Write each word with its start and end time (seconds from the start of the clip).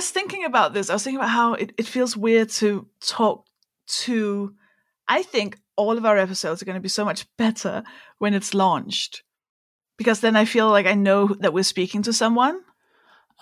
was 0.00 0.10
thinking 0.10 0.44
about 0.44 0.72
this. 0.74 0.90
I 0.90 0.94
was 0.94 1.04
thinking 1.04 1.18
about 1.20 1.30
how 1.30 1.54
it, 1.54 1.72
it 1.78 1.86
feels 1.86 2.16
weird 2.16 2.48
to 2.60 2.86
talk 3.00 3.46
to. 4.04 4.54
I 5.08 5.22
think 5.22 5.58
all 5.76 5.96
of 5.98 6.04
our 6.06 6.16
episodes 6.18 6.60
are 6.62 6.64
going 6.64 6.76
to 6.80 6.80
be 6.80 6.88
so 6.88 7.04
much 7.04 7.26
better 7.36 7.82
when 8.18 8.34
it's 8.34 8.54
launched 8.54 9.22
because 9.96 10.20
then 10.20 10.36
I 10.36 10.44
feel 10.44 10.68
like 10.70 10.86
I 10.86 10.94
know 10.94 11.28
that 11.40 11.52
we're 11.52 11.64
speaking 11.64 12.02
to 12.02 12.12
someone. 12.12 12.60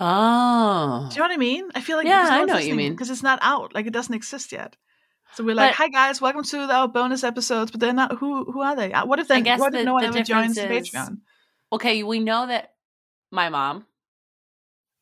Oh. 0.00 1.08
Do 1.10 1.14
you 1.14 1.18
know 1.20 1.24
what 1.28 1.34
I 1.34 1.36
mean? 1.36 1.68
I 1.74 1.80
feel 1.80 1.96
like 1.96 2.06
Yeah, 2.06 2.28
I 2.30 2.44
know 2.44 2.54
what 2.54 2.64
you 2.66 2.74
mean. 2.74 2.92
because 2.92 3.10
it's 3.10 3.22
not 3.22 3.38
out, 3.42 3.74
like 3.74 3.86
it 3.86 3.92
doesn't 3.92 4.14
exist 4.14 4.52
yet. 4.52 4.76
So 5.34 5.44
we're 5.44 5.54
like, 5.54 5.70
But- 5.72 5.76
"Hi 5.76 5.88
guys, 5.88 6.20
welcome 6.20 6.44
to 6.44 6.58
our 6.72 6.88
bonus 6.88 7.22
episodes," 7.24 7.70
but 7.70 7.80
they're 7.80 7.92
not. 7.92 8.18
Who 8.18 8.44
who 8.50 8.60
are 8.62 8.74
they? 8.76 8.92
Uh, 8.92 9.04
What 9.06 9.18
if 9.18 9.30
I 9.30 9.36
they? 9.36 9.42
guess 9.42 9.60
What 9.60 9.74
if 9.74 9.84
no 9.84 9.94
one 9.94 10.04
ever 10.04 10.22
joins 10.22 10.54
the 10.54 10.72
is- 10.72 10.90
Patreon? 10.90 11.18
Okay, 11.72 12.02
we 12.02 12.18
know 12.20 12.46
that 12.46 12.72
my 13.30 13.48
mom. 13.50 13.84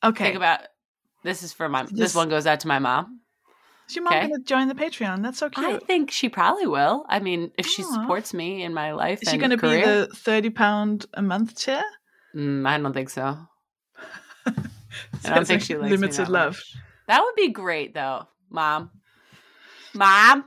Okay, 0.02 0.24
Think 0.24 0.36
about 0.36 0.60
this 1.22 1.42
is 1.42 1.52
for 1.52 1.68
my 1.68 1.82
this 1.84 1.92
This- 1.92 2.14
one 2.14 2.28
goes 2.28 2.46
out 2.46 2.60
to 2.60 2.68
my 2.68 2.78
mom. 2.78 3.20
is 3.88 3.96
your 3.96 4.04
mom 4.04 4.14
okay. 4.14 4.28
gonna 4.28 4.42
join 4.42 4.68
the 4.68 4.74
Patreon? 4.74 5.22
That's 5.22 5.38
so 5.38 5.48
cute. 5.50 5.66
I 5.66 5.78
think 5.78 6.10
she 6.10 6.28
probably 6.28 6.66
will. 6.66 7.04
I 7.08 7.20
mean, 7.20 7.52
if 7.58 7.66
she 7.66 7.82
Aw. 7.82 7.92
supports 8.02 8.32
me 8.34 8.62
in 8.62 8.72
my 8.74 8.92
life, 8.92 9.22
Is 9.22 9.30
she 9.30 9.38
gonna 9.38 9.56
be 9.56 9.80
the 9.82 10.08
thirty 10.14 10.50
pound 10.50 11.06
a 11.14 11.22
month 11.22 11.56
chair? 11.58 11.82
Mm, 12.34 12.66
I 12.66 12.78
don't 12.78 12.92
think 12.92 13.10
so. 13.10 13.38
I 14.46 15.34
don't 15.34 15.46
think 15.46 15.62
she 15.62 15.76
likes 15.76 15.90
limited 15.90 16.26
that 16.26 16.28
love. 16.30 16.52
much. 16.54 16.76
That 17.08 17.22
would 17.22 17.34
be 17.36 17.48
great, 17.50 17.94
though, 17.94 18.26
mom. 18.50 18.90
Mom. 19.94 20.44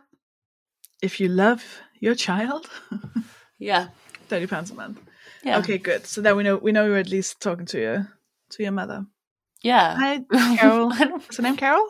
If 1.02 1.20
you 1.20 1.30
love 1.30 1.64
your 2.00 2.16
child, 2.16 2.70
Yeah. 3.60 3.88
thirty 4.28 4.48
pounds 4.48 4.72
a 4.72 4.76
month. 4.76 5.00
Yeah. 5.44 5.60
Okay, 5.60 5.78
good. 5.78 6.06
So 6.06 6.22
that 6.22 6.36
we 6.36 6.44
know 6.44 6.58
we 6.58 6.72
know 6.72 6.86
you're 6.86 6.98
at 6.98 7.10
least 7.10 7.40
talking 7.42 7.66
to 7.68 7.80
your 7.80 8.08
to 8.52 8.64
your 8.64 8.72
mother. 8.74 9.06
Yeah. 9.62 9.96
Hi, 9.98 10.22
Carol. 10.58 10.92
Is 11.30 11.38
her 11.38 11.44
name 11.44 11.58
Carol? 11.58 11.88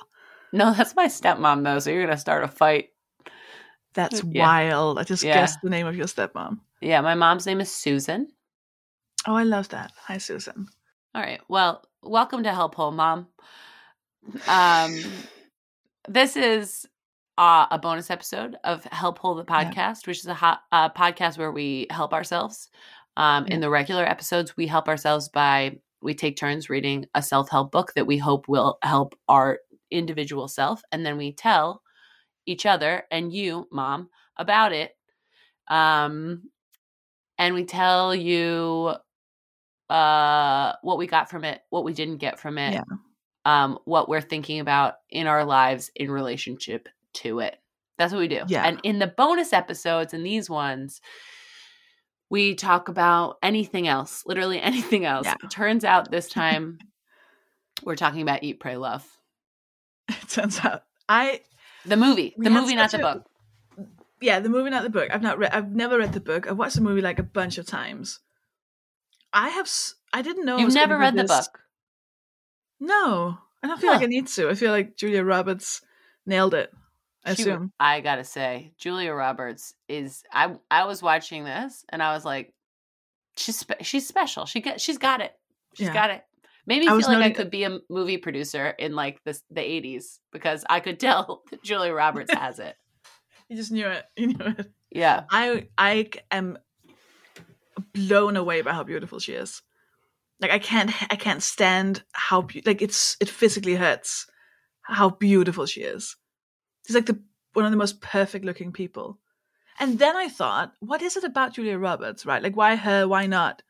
no, 0.51 0.73
that's 0.73 0.95
my 0.95 1.07
stepmom 1.07 1.63
though. 1.63 1.79
So 1.79 1.91
you're 1.91 2.05
gonna 2.05 2.17
start 2.17 2.43
a 2.43 2.47
fight. 2.47 2.89
That's 3.93 4.23
Yeah. 4.23 4.43
wild. 4.45 4.99
I 4.99 5.03
just 5.03 5.23
Yeah. 5.23 5.33
guessed 5.35 5.59
the 5.61 5.69
name 5.69 5.87
of 5.87 5.95
your 5.95 6.07
stepmom. 6.07 6.59
Yeah. 6.81 7.01
My 7.01 7.15
mom's 7.15 7.45
name 7.45 7.61
is 7.61 7.73
Susan. 7.73 8.27
Oh, 9.27 9.35
I 9.35 9.43
love 9.43 9.69
that. 9.69 9.91
Hi, 10.05 10.17
Susan. 10.17 10.67
All 11.13 11.21
right. 11.21 11.41
Well, 11.49 11.83
welcome 12.01 12.43
to 12.43 12.53
Help 12.53 12.75
Hole, 12.75 12.91
Mom. 12.91 13.27
Um, 14.47 15.03
this 16.07 16.35
is 16.37 16.85
uh, 17.37 17.67
a 17.71 17.77
bonus 17.79 18.09
episode 18.09 18.57
of 18.63 18.83
Help 18.85 19.17
Hole 19.19 19.35
the 19.35 19.43
Yeah. 19.47 19.71
podcast, 19.71 20.07
which 20.07 20.19
is 20.19 20.25
a 20.27 20.33
hot, 20.33 20.61
uh, 20.71 20.89
podcast 20.89 21.37
where 21.37 21.51
we 21.51 21.87
help 21.89 22.13
ourselves. 22.13 22.69
Um, 23.17 23.45
In 23.47 23.59
the 23.59 23.69
regular 23.69 24.05
episodes, 24.05 24.55
we 24.55 24.67
help 24.67 24.87
ourselves 24.87 25.29
by 25.29 25.79
we 26.01 26.13
take 26.13 26.37
turns 26.37 26.69
reading 26.69 27.05
a 27.15 27.21
self 27.21 27.49
help 27.49 27.71
book 27.71 27.93
that 27.95 28.07
we 28.07 28.17
hope 28.17 28.47
will 28.47 28.77
help 28.83 29.15
our 29.27 29.59
individual 29.91 30.47
self, 30.47 30.81
and 30.91 31.05
then 31.05 31.17
we 31.17 31.33
tell 31.33 31.81
each 32.45 32.65
other 32.65 33.03
and 33.11 33.33
you, 33.33 33.67
Mom, 33.71 34.09
about 34.37 34.71
it. 34.73 34.91
Um, 35.67 36.49
and 37.37 37.55
we 37.55 37.63
tell 37.65 38.13
you 38.13 38.93
uh 39.89 40.73
what 40.83 40.99
we 40.99 41.07
got 41.07 41.31
from 41.31 41.43
it 41.43 41.61
what 41.71 41.83
we 41.83 41.93
didn't 41.93 42.17
get 42.17 42.39
from 42.39 42.59
it 42.59 42.73
Yeah. 42.75 42.83
um 43.45 43.79
what 43.85 44.07
we're 44.07 44.21
thinking 44.21 44.59
about 44.59 44.95
in 45.09 45.25
our 45.25 45.43
lives 45.43 45.89
in 45.95 46.11
relationship 46.11 46.87
to 47.15 47.39
it 47.39 47.55
that's 47.97 48.13
what 48.13 48.19
we 48.19 48.27
do 48.27 48.43
Yeah. 48.47 48.65
and 48.67 48.79
in 48.83 48.99
the 48.99 49.07
bonus 49.07 49.51
episodes 49.51 50.13
and 50.13 50.23
these 50.23 50.47
ones 50.47 51.01
we 52.29 52.55
talk 52.55 52.87
about 52.89 53.37
anything 53.43 53.87
else 53.87 54.23
literally 54.25 54.61
anything 54.61 55.05
else 55.05 55.25
Yeah. 55.25 55.35
turns 55.49 55.83
out 55.85 56.11
this 56.11 56.27
time 56.41 56.79
we're 57.83 57.95
talking 57.95 58.21
about 58.21 58.43
eat 58.43 58.59
pray 58.59 58.77
love 58.77 59.05
It 60.09 60.29
turns 60.29 60.59
out 60.63 60.83
I 61.07 61.41
the 61.85 61.97
movie 61.97 62.33
the 62.37 62.49
movie 62.49 62.75
not 62.75 62.91
the 62.91 62.97
a- 62.99 63.01
book 63.01 63.25
yeah, 64.21 64.41
the 64.41 64.49
movie, 64.49 64.69
not 64.69 64.83
the 64.83 64.89
book. 64.89 65.07
I've 65.13 65.21
not 65.21 65.37
read. 65.37 65.51
I've 65.53 65.71
never 65.71 65.97
read 65.97 66.11
the 66.11 66.19
book. 66.19 66.45
I've 66.45 66.57
watched 66.57 66.75
the 66.75 66.81
movie 66.81 66.99
like 66.99 67.19
a 67.19 67.23
bunch 67.23 67.57
of 67.57 67.65
times. 67.65 68.19
I 69.31 69.47
have. 69.47 69.69
I 70.11 70.21
didn't 70.21 70.43
know. 70.43 70.57
you've 70.57 70.73
never 70.73 70.97
read 70.97 71.15
the 71.15 71.21
this- 71.23 71.47
book 71.47 71.59
No, 72.81 73.37
I 73.63 73.67
don't 73.67 73.79
feel 73.79 73.91
like 73.91 74.01
I 74.03 74.07
need 74.07 74.27
to. 74.27 74.49
I 74.49 74.55
feel 74.55 74.71
like 74.71 74.97
Julia 74.97 75.23
Roberts 75.23 75.81
nailed 76.25 76.53
it. 76.53 76.69
I 77.25 77.33
She- 77.35 77.41
assume. 77.43 77.71
I 77.79 78.01
gotta 78.01 78.23
say, 78.23 78.71
Julia 78.77 79.11
Roberts 79.13 79.73
is. 79.87 80.23
I 80.31 80.55
I 80.71 80.85
was 80.85 81.01
watching 81.03 81.43
this 81.43 81.83
and 81.89 82.01
I 82.01 82.13
was 82.13 82.23
like, 82.25 82.53
she's 83.37 83.57
spe- 83.59 83.81
she's 83.83 84.07
special. 84.07 84.45
She 84.45 84.61
got 84.61 84.79
she's 84.81 84.97
got 84.97 85.21
it. 85.21 85.33
She's 85.75 85.87
Yeah. 85.87 85.93
got 85.93 86.09
it. 86.11 86.23
Made 86.65 86.79
me 86.81 86.87
I 86.87 86.97
feel 86.99 87.09
like 87.09 87.23
I 87.23 87.29
could 87.31 87.49
be 87.49 87.63
a 87.63 87.79
movie 87.89 88.17
producer 88.17 88.67
in 88.69 88.93
like 88.95 89.21
the 89.25 89.39
the 89.51 89.61
eighties 89.61 90.19
because 90.31 90.63
I 90.69 90.79
could 90.79 90.99
tell 91.07 91.43
that 91.51 91.63
Julia 91.63 91.93
Roberts 91.93 92.33
has 92.33 92.59
it. 92.59 92.75
You 93.49 93.55
just 93.57 93.71
knew 93.71 93.87
it. 93.87 94.05
You 94.15 94.27
knew 94.27 94.45
it. 94.57 94.71
Yeah, 94.91 95.23
I 95.31 95.67
I 95.77 96.09
am 96.31 96.57
blown 97.93 98.37
away 98.37 98.61
by 98.61 98.73
how 98.73 98.83
beautiful 98.83 99.19
she 99.19 99.33
is. 99.33 99.61
Like 100.39 100.51
I 100.51 100.59
can't 100.59 100.91
I 101.11 101.15
can't 101.15 101.43
stand 101.43 102.03
how 102.13 102.41
beau- 102.43 102.61
like 102.65 102.81
it's 102.81 103.17
it 103.19 103.27
physically 103.29 103.75
hurts 103.75 104.27
how 104.83 105.09
beautiful 105.09 105.65
she 105.65 105.81
is. 105.81 106.15
She's 106.89 106.95
like 106.95 107.05
the 107.05 107.19
one 107.53 107.65
of 107.65 107.71
the 107.71 107.77
most 107.77 108.01
perfect 108.01 108.43
looking 108.45 108.71
people. 108.71 109.19
And 109.79 109.99
then 109.99 110.15
I 110.15 110.27
thought, 110.27 110.73
what 110.79 111.03
is 111.03 111.15
it 111.15 111.23
about 111.23 111.53
Julia 111.53 111.77
Roberts, 111.77 112.25
right? 112.25 112.41
Like 112.41 112.55
why 112.55 112.75
her? 112.75 113.07
Why 113.07 113.27
not? 113.27 113.61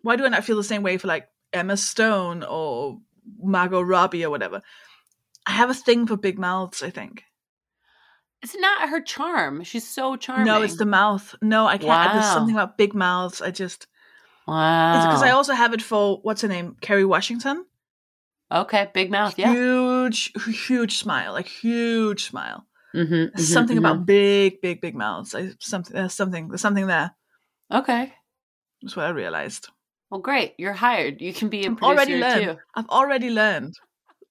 Why 0.00 0.16
do 0.16 0.24
I 0.24 0.28
not 0.28 0.42
feel 0.44 0.56
the 0.56 0.64
same 0.64 0.82
way 0.82 0.98
for 0.98 1.06
like 1.06 1.28
Emma 1.52 1.76
Stone 1.76 2.42
or 2.42 2.98
Margot 3.40 3.80
Robbie 3.80 4.24
or 4.24 4.30
whatever? 4.30 4.60
I 5.46 5.52
have 5.52 5.70
a 5.70 5.74
thing 5.74 6.08
for 6.08 6.16
big 6.16 6.36
mouths, 6.36 6.82
I 6.82 6.90
think. 6.90 7.22
it's 8.42 8.56
not 8.56 8.88
her 8.88 9.00
charm. 9.00 9.62
She's 9.62 9.88
so 9.88 10.16
charming. 10.16 10.46
No, 10.46 10.62
it's 10.62 10.78
the 10.78 10.84
mouth. 10.84 11.36
No, 11.40 11.64
I 11.68 11.78
can't. 11.78 12.12
There's 12.12 12.26
something 12.26 12.56
about 12.56 12.76
big 12.76 12.92
mouths. 12.92 13.40
I 13.40 13.52
just 13.52 13.86
wow. 14.48 15.06
because 15.06 15.22
I 15.22 15.30
also 15.30 15.52
have 15.52 15.74
it 15.74 15.80
for 15.82 16.18
what's 16.22 16.42
her 16.42 16.48
name, 16.48 16.76
Kerry 16.80 17.04
Washington. 17.04 17.66
Okay, 18.50 18.90
big 18.92 19.10
mouth. 19.10 19.38
Yeah, 19.38 19.52
Huge, 19.52 20.32
huge 20.66 20.98
smile, 20.98 21.32
like 21.32 21.46
huge 21.48 22.24
smile. 22.24 22.66
Mhm, 22.94 23.30
There's 23.34 23.48
mhm, 23.48 23.52
something 23.52 23.76
mhm. 23.76 23.80
about 23.80 24.06
big, 24.06 24.60
big, 24.60 24.80
big 24.80 24.94
mouths. 24.94 25.34
I, 25.34 25.50
something, 25.60 25.94
there's 25.94 26.14
something, 26.14 26.48
there's 26.48 26.60
something 26.60 26.86
there. 26.86 27.14
Okay. 27.72 28.12
That's 28.82 28.96
what 28.96 29.06
I 29.06 29.10
realized. 29.10 29.68
Well, 30.10 30.20
great. 30.20 30.54
You're 30.58 30.72
hired. 30.72 31.20
You 31.20 31.32
can 31.32 31.48
be 31.48 31.66
a 31.66 31.70
I've 31.70 31.76
producer 31.76 31.94
already 31.94 32.16
learned. 32.16 32.44
too. 32.44 32.62
I've 32.74 32.88
already 32.88 33.30
learned. 33.30 33.74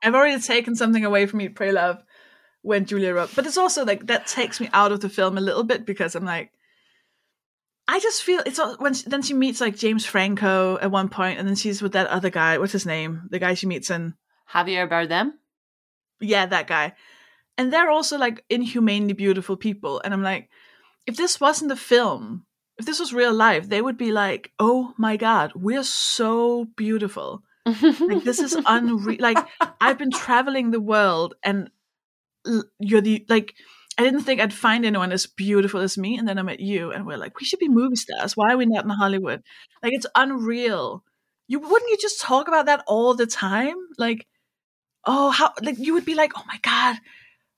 I've 0.02 0.16
already 0.16 0.42
taken 0.42 0.76
something 0.76 1.04
away 1.04 1.26
from 1.26 1.42
Eat, 1.42 1.56
Pray, 1.56 1.72
Love 1.72 2.02
when 2.62 2.86
Julia 2.86 3.14
Roberts. 3.14 3.36
But 3.36 3.46
it's 3.46 3.58
also 3.58 3.86
like 3.86 4.08
that 4.08 4.28
takes 4.28 4.60
me 4.60 4.70
out 4.74 4.92
of 4.92 5.02
the 5.02 5.10
film 5.10 5.38
a 5.38 5.42
little 5.42 5.64
bit 5.64 5.86
because 5.86 6.16
I'm 6.16 6.26
like, 6.26 6.52
I 7.88 8.00
just 8.00 8.24
feel 8.24 8.42
it's 8.46 8.58
all, 8.60 8.76
when 8.78 8.94
she, 8.94 9.08
then 9.08 9.22
she 9.22 9.34
meets 9.34 9.62
like 9.62 9.78
James 9.78 10.06
Franco 10.06 10.78
at 10.80 10.90
one 10.92 11.10
point, 11.10 11.40
and 11.40 11.48
then 11.48 11.56
she's 11.56 11.82
with 11.82 11.92
that 11.94 12.08
other 12.08 12.30
guy. 12.30 12.58
What's 12.58 12.72
his 12.74 12.86
name? 12.86 13.28
The 13.30 13.40
guy 13.40 13.54
she 13.54 13.68
meets 13.68 13.90
in 13.92 14.16
Javier 14.52 14.90
Bardem. 14.90 15.34
yeah, 16.20 16.46
that 16.48 16.68
guy. 16.68 16.94
And 17.58 17.72
they're 17.72 17.90
also 17.92 18.18
like 18.18 18.44
inhumanely 18.50 19.14
beautiful 19.14 19.56
people. 19.56 20.02
And 20.04 20.14
I'm 20.14 20.24
like, 20.24 20.50
if 21.06 21.16
this 21.16 21.40
wasn't 21.40 21.72
a 21.72 21.76
film, 21.76 22.46
if 22.78 22.86
this 22.86 23.00
was 23.00 23.14
real 23.14 23.34
life, 23.34 23.70
they 23.70 23.82
would 23.82 23.98
be 23.98 24.12
like, 24.12 24.52
oh 24.60 24.94
my 24.98 25.16
God, 25.16 25.54
we're 25.56 25.84
so 25.84 26.66
beautiful. 26.76 27.44
Like, 27.66 28.24
this 28.24 28.40
is 28.40 28.58
unreal. 28.66 29.18
Like, 29.22 29.38
I've 29.80 29.98
been 29.98 30.12
traveling 30.12 30.72
the 30.72 30.82
world 30.82 31.36
and 31.44 31.70
l- 32.46 32.66
you're 32.80 33.02
the, 33.02 33.26
like, 33.30 33.54
I 33.98 34.04
didn't 34.04 34.22
think 34.22 34.42
I'd 34.42 34.54
find 34.54 34.86
anyone 34.86 35.12
as 35.12 35.26
beautiful 35.26 35.80
as 35.80 35.98
me. 35.98 36.18
And 36.18 36.28
then 36.28 36.38
I 36.38 36.42
met 36.42 36.60
you 36.60 36.92
and 36.92 37.06
we're 37.06 37.18
like, 37.18 37.40
we 37.40 37.46
should 37.46 37.60
be 37.60 37.70
movie 37.70 37.96
stars. 37.96 38.36
Why 38.36 38.52
are 38.52 38.58
we 38.58 38.66
not 38.66 38.84
in 38.84 38.90
Hollywood? 38.90 39.42
Like, 39.82 39.94
it's 39.94 40.06
unreal. 40.16 41.04
You 41.48 41.60
wouldn't 41.60 41.90
you 41.90 41.98
just 41.98 42.20
talk 42.20 42.48
about 42.48 42.66
that 42.66 42.84
all 42.88 43.14
the 43.14 43.26
time? 43.26 43.76
Like, 43.98 44.28
oh, 45.06 45.30
how, 45.30 45.54
like, 45.62 45.78
you 45.80 45.94
would 45.94 46.06
be 46.06 46.16
like, 46.16 46.34
oh 46.36 46.44
my 46.48 46.60
God, 46.62 46.98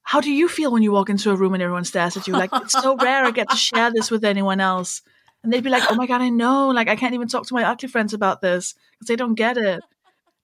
how 0.04 0.22
do 0.22 0.31
you 0.31 0.48
feel 0.48 0.72
when 0.72 0.84
you 0.84 0.92
walk 0.92 1.10
into 1.10 1.31
a 1.31 1.36
room 1.36 1.54
and 1.54 1.63
everyone 1.63 1.86
stares 1.86 2.16
at 2.16 2.28
you? 2.28 2.34
Like, 2.34 2.51
it's 2.54 2.74
so 2.74 2.95
rare 2.95 3.25
I 3.25 3.31
get 3.31 3.50
to 3.50 3.57
share 3.57 3.92
this 3.92 4.12
with 4.12 4.24
anyone 4.24 4.60
else. 4.60 5.01
And 5.44 5.51
they'd 5.51 5.63
be 5.63 5.69
like, 5.69 5.90
oh 5.90 5.95
my 5.95 6.06
God, 6.06 6.22
I 6.22 6.30
know. 6.30 6.69
Like, 6.69 6.88
I 6.88 6.95
can't 6.95 7.13
even 7.13 7.28
talk 7.28 7.48
to 7.48 7.54
my 7.54 7.63
ugly 7.63 7.90
friends 7.90 8.13
about 8.13 8.42
this 8.42 8.75
because 8.94 9.07
they 9.07 9.16
don't 9.16 9.36
get 9.36 9.57
it. 9.57 9.81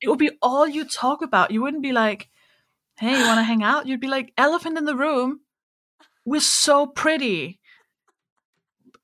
It 0.01 0.09
would 0.09 0.19
be 0.19 0.31
all 0.41 0.67
you 0.67 0.85
talk 0.85 1.21
about. 1.21 1.51
You 1.51 1.61
wouldn't 1.61 1.83
be 1.83 1.93
like, 1.93 2.29
hey, 2.97 3.17
you 3.17 3.25
want 3.25 3.39
to 3.39 3.43
hang 3.43 3.63
out? 3.63 3.87
You'd 3.87 3.99
be 3.99 4.07
like, 4.07 4.33
elephant 4.37 4.77
in 4.77 4.85
the 4.85 4.95
room. 4.95 5.39
We're 6.25 6.39
so 6.41 6.87
pretty. 6.87 7.59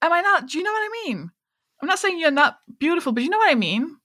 Am 0.01 0.13
I 0.13 0.21
not? 0.21 0.48
Do 0.48 0.57
you 0.57 0.63
know 0.63 0.71
what 0.71 0.80
I 0.83 1.04
mean? 1.06 1.31
I'm 1.81 1.88
not 1.88 2.00
saying 2.00 2.19
you're 2.19 2.31
not 2.31 2.57
beautiful, 2.80 3.12
but 3.12 3.24
you 3.24 3.30
know 3.30 3.38
what 3.38 3.51
I 3.51 3.56
mean. 3.56 3.98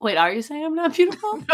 Wait, 0.00 0.16
are 0.16 0.32
you 0.32 0.42
saying 0.42 0.64
I'm 0.64 0.74
not 0.74 0.94
beautiful? 0.94 1.42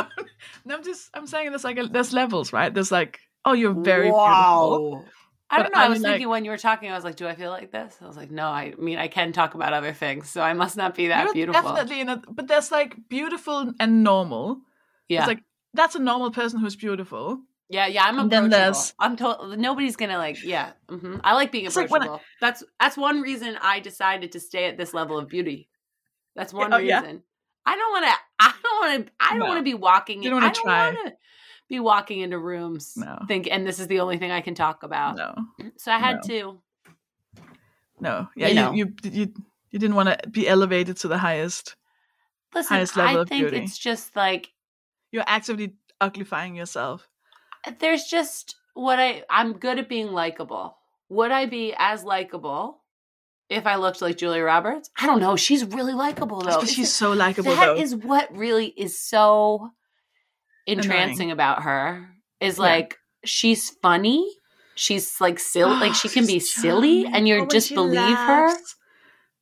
No, 0.66 0.76
I'm 0.76 0.84
just, 0.84 1.10
I'm 1.12 1.26
saying 1.26 1.50
there's 1.50 1.64
like, 1.64 1.78
a, 1.78 1.84
there's 1.86 2.12
levels, 2.14 2.50
right? 2.52 2.72
There's 2.72 2.90
like, 2.92 3.18
oh, 3.44 3.52
you're 3.52 3.74
very 3.74 4.04
beautiful. 4.04 5.04
I 5.50 5.62
don't 5.62 5.74
know. 5.74 5.78
I 5.80 5.84
I'm 5.84 5.90
was 5.90 6.00
like- 6.00 6.12
thinking 6.12 6.28
when 6.28 6.44
you 6.46 6.50
were 6.50 6.56
talking, 6.58 6.90
I 6.90 6.94
was 6.94 7.04
like, 7.04 7.16
do 7.16 7.26
I 7.28 7.34
feel 7.34 7.50
like 7.50 7.70
this? 7.70 7.96
I 8.00 8.06
was 8.06 8.16
like, 8.16 8.30
no, 8.30 8.46
I 8.46 8.72
mean, 8.78 8.96
I 8.98 9.08
can 9.08 9.32
talk 9.32 9.54
about 9.54 9.72
other 9.74 9.92
things, 9.92 10.30
so 10.30 10.40
I 10.40 10.54
must 10.54 10.76
not 10.76 10.94
be 10.94 11.08
that 11.08 11.24
You're 11.24 11.34
beautiful. 11.34 11.62
Definitely 11.62 12.00
in 12.00 12.08
a, 12.08 12.22
but 12.30 12.48
there's 12.48 12.70
like 12.72 12.96
beautiful 13.10 13.72
and 13.78 14.02
normal. 14.04 14.60
yeah. 15.08 15.20
It's 15.20 15.28
like 15.28 15.42
that's 15.74 15.94
a 15.96 15.98
normal 15.98 16.30
person 16.30 16.60
who's 16.60 16.76
beautiful. 16.76 17.40
Yeah, 17.70 17.86
yeah, 17.86 18.04
I'm 18.04 18.18
approachable. 18.18 18.48
there's- 18.50 18.94
I'm 18.98 19.16
told 19.16 19.58
nobody's 19.58 19.96
gonna 19.96 20.18
like. 20.18 20.42
Yeah, 20.44 20.72
hmm 20.88 21.16
I 21.24 21.34
like 21.34 21.50
being 21.50 21.64
It's 21.66 21.76
like 21.76 21.84
I- 21.90 21.96
approachable. 21.96 22.20
that's 22.40 22.62
that's 22.78 22.96
one 22.96 23.20
reason 23.22 23.56
I 23.60 23.80
decided 23.80 24.32
to 24.32 24.40
stay 24.40 24.66
at 24.66 24.76
this 24.76 24.92
level 24.94 25.18
of 25.18 25.28
beauty. 25.28 25.68
That's 26.36 26.52
one 26.52 26.72
oh, 26.74 26.76
yeah? 26.78 27.00
reason. 27.00 27.22
I 27.66 27.76
don't 27.76 27.90
want 27.92 28.04
to. 28.06 28.12
I 28.40 28.54
don't 28.62 28.80
want 28.80 29.06
to. 29.06 29.12
I 29.20 29.30
don't 29.30 29.38
No. 29.38 29.46
want 29.46 29.58
to 29.58 29.62
be 29.64 29.74
walking. 29.74 30.22
You 30.22 30.28
in, 30.28 30.40
don't 30.40 30.42
wanna 30.42 30.54
I 30.76 30.92
try. 30.92 31.04
to 31.04 31.12
be 31.68 31.80
walking 31.80 32.20
into 32.20 32.38
rooms. 32.38 32.92
No. 32.96 33.18
Think, 33.26 33.48
and 33.50 33.66
this 33.66 33.78
is 33.78 33.86
the 33.86 34.00
only 34.00 34.18
thing 34.18 34.30
I 34.30 34.42
can 34.42 34.54
talk 34.54 34.82
about. 34.82 35.16
No, 35.16 35.34
So 35.78 35.90
I 35.90 35.98
had 35.98 36.16
No. 36.16 36.22
to. 36.28 36.62
no, 38.00 38.28
yeah, 38.36 38.48
You 38.48 38.54
you 38.54 38.60
know. 38.60 38.72
you 38.72 38.94
you, 39.04 39.34
you 39.70 39.78
didn't 39.78 39.96
want 39.96 40.08
to 40.22 40.28
be 40.28 40.46
elevated 40.48 40.96
to 40.98 41.08
the 41.08 41.18
highest. 41.18 41.76
Listen, 42.54 42.76
Highest 42.76 42.96
level 42.96 43.18
I 43.18 43.22
of 43.22 43.28
think 43.28 43.48
beauty. 43.48 43.64
it's 43.64 43.76
just 43.78 44.14
like 44.14 44.52
You're 45.10 45.24
actively 45.26 45.74
uglifying 46.00 46.56
yourself. 46.56 47.08
There's 47.78 48.04
just 48.04 48.56
what 48.74 48.98
I 48.98 49.22
I'm 49.30 49.54
good 49.54 49.78
at 49.78 49.88
being 49.88 50.12
likable. 50.12 50.76
Would 51.08 51.30
I 51.30 51.46
be 51.46 51.74
as 51.78 52.02
likable 52.04 52.82
if 53.48 53.66
I 53.66 53.76
looked 53.76 54.00
like 54.02 54.16
Julia 54.16 54.42
Roberts? 54.42 54.90
I 54.98 55.06
don't 55.06 55.20
know. 55.20 55.36
She's 55.36 55.64
really 55.64 55.92
likable 55.94 56.40
though. 56.40 56.64
She's 56.64 56.92
so 56.92 57.12
likable, 57.12 57.54
That 57.54 57.66
though. 57.66 57.76
is 57.76 57.94
what 57.94 58.34
really 58.36 58.66
is 58.66 58.98
so 59.00 59.70
entrancing 60.66 61.30
about 61.30 61.62
her. 61.62 62.08
Is 62.40 62.56
Yeah. 62.58 62.62
like 62.62 62.98
she's 63.24 63.70
funny. 63.82 64.28
She's 64.74 65.20
like 65.20 65.38
silly. 65.38 65.74
like 65.80 65.94
she 65.94 66.08
can 66.08 66.26
be 66.26 66.34
She's 66.40 66.52
silly, 66.54 67.04
and 67.06 67.16
Oh, 67.16 67.20
you 67.26 67.38
when 67.40 67.48
just 67.48 67.72
believe 67.74 68.16
her. 68.16 68.48
laughs, 68.48 68.76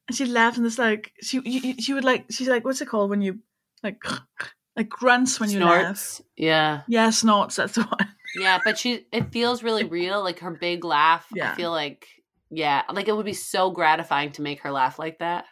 And 0.08 0.16
she 0.16 0.26
laughs 0.26 0.58
and 0.58 0.66
it's 0.66 0.78
like 0.78 1.12
she 1.22 1.40
you- 1.44 1.80
she 1.80 1.94
would 1.94 2.04
like 2.04 2.26
she's 2.30 2.48
like 2.48 2.64
what's 2.64 2.80
it 2.80 2.88
called 2.88 3.08
when 3.10 3.22
you 3.22 3.38
like 3.82 4.02
like 4.76 4.88
grunts 4.88 5.38
when 5.40 5.50
you 5.50 5.60
laugh. 5.60 5.82
Snorts. 5.96 6.22
Yeah. 6.36 6.82
Yeah, 6.88 7.10
snorts. 7.10 7.56
That's 7.56 7.74
the 7.74 7.82
one. 7.98 8.08
Yeah, 8.36 8.58
but 8.64 8.78
she 8.78 9.06
it 9.12 9.30
feels 9.32 9.62
really 9.62 9.84
real. 9.84 10.22
Like 10.22 10.38
her 10.40 10.50
big 10.50 10.84
laugh. 10.84 11.26
Yeah. 11.34 11.52
I 11.52 11.54
feel 11.54 11.70
like 11.70 12.06
yeah, 12.50 12.82
like 12.92 13.08
it 13.08 13.16
would 13.16 13.26
be 13.26 13.32
so 13.32 13.70
gratifying 13.70 14.32
to 14.32 14.42
make 14.42 14.60
her 14.60 14.70
laugh 14.70 14.98
like 14.98 15.18
that. 15.20 15.44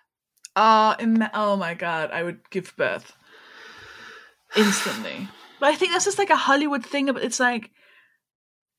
Uh, 0.56 0.94
ima- 0.98 1.30
oh 1.34 1.56
my 1.56 1.74
god, 1.74 2.10
I 2.10 2.22
would 2.22 2.40
give 2.50 2.74
birth 2.76 3.12
instantly. 4.56 5.28
But 5.58 5.66
I 5.70 5.76
think 5.76 5.92
that's 5.92 6.04
just 6.04 6.18
like 6.18 6.30
a 6.30 6.36
Hollywood 6.36 6.84
thing. 6.84 7.06
But 7.06 7.22
it's 7.22 7.40
like, 7.40 7.70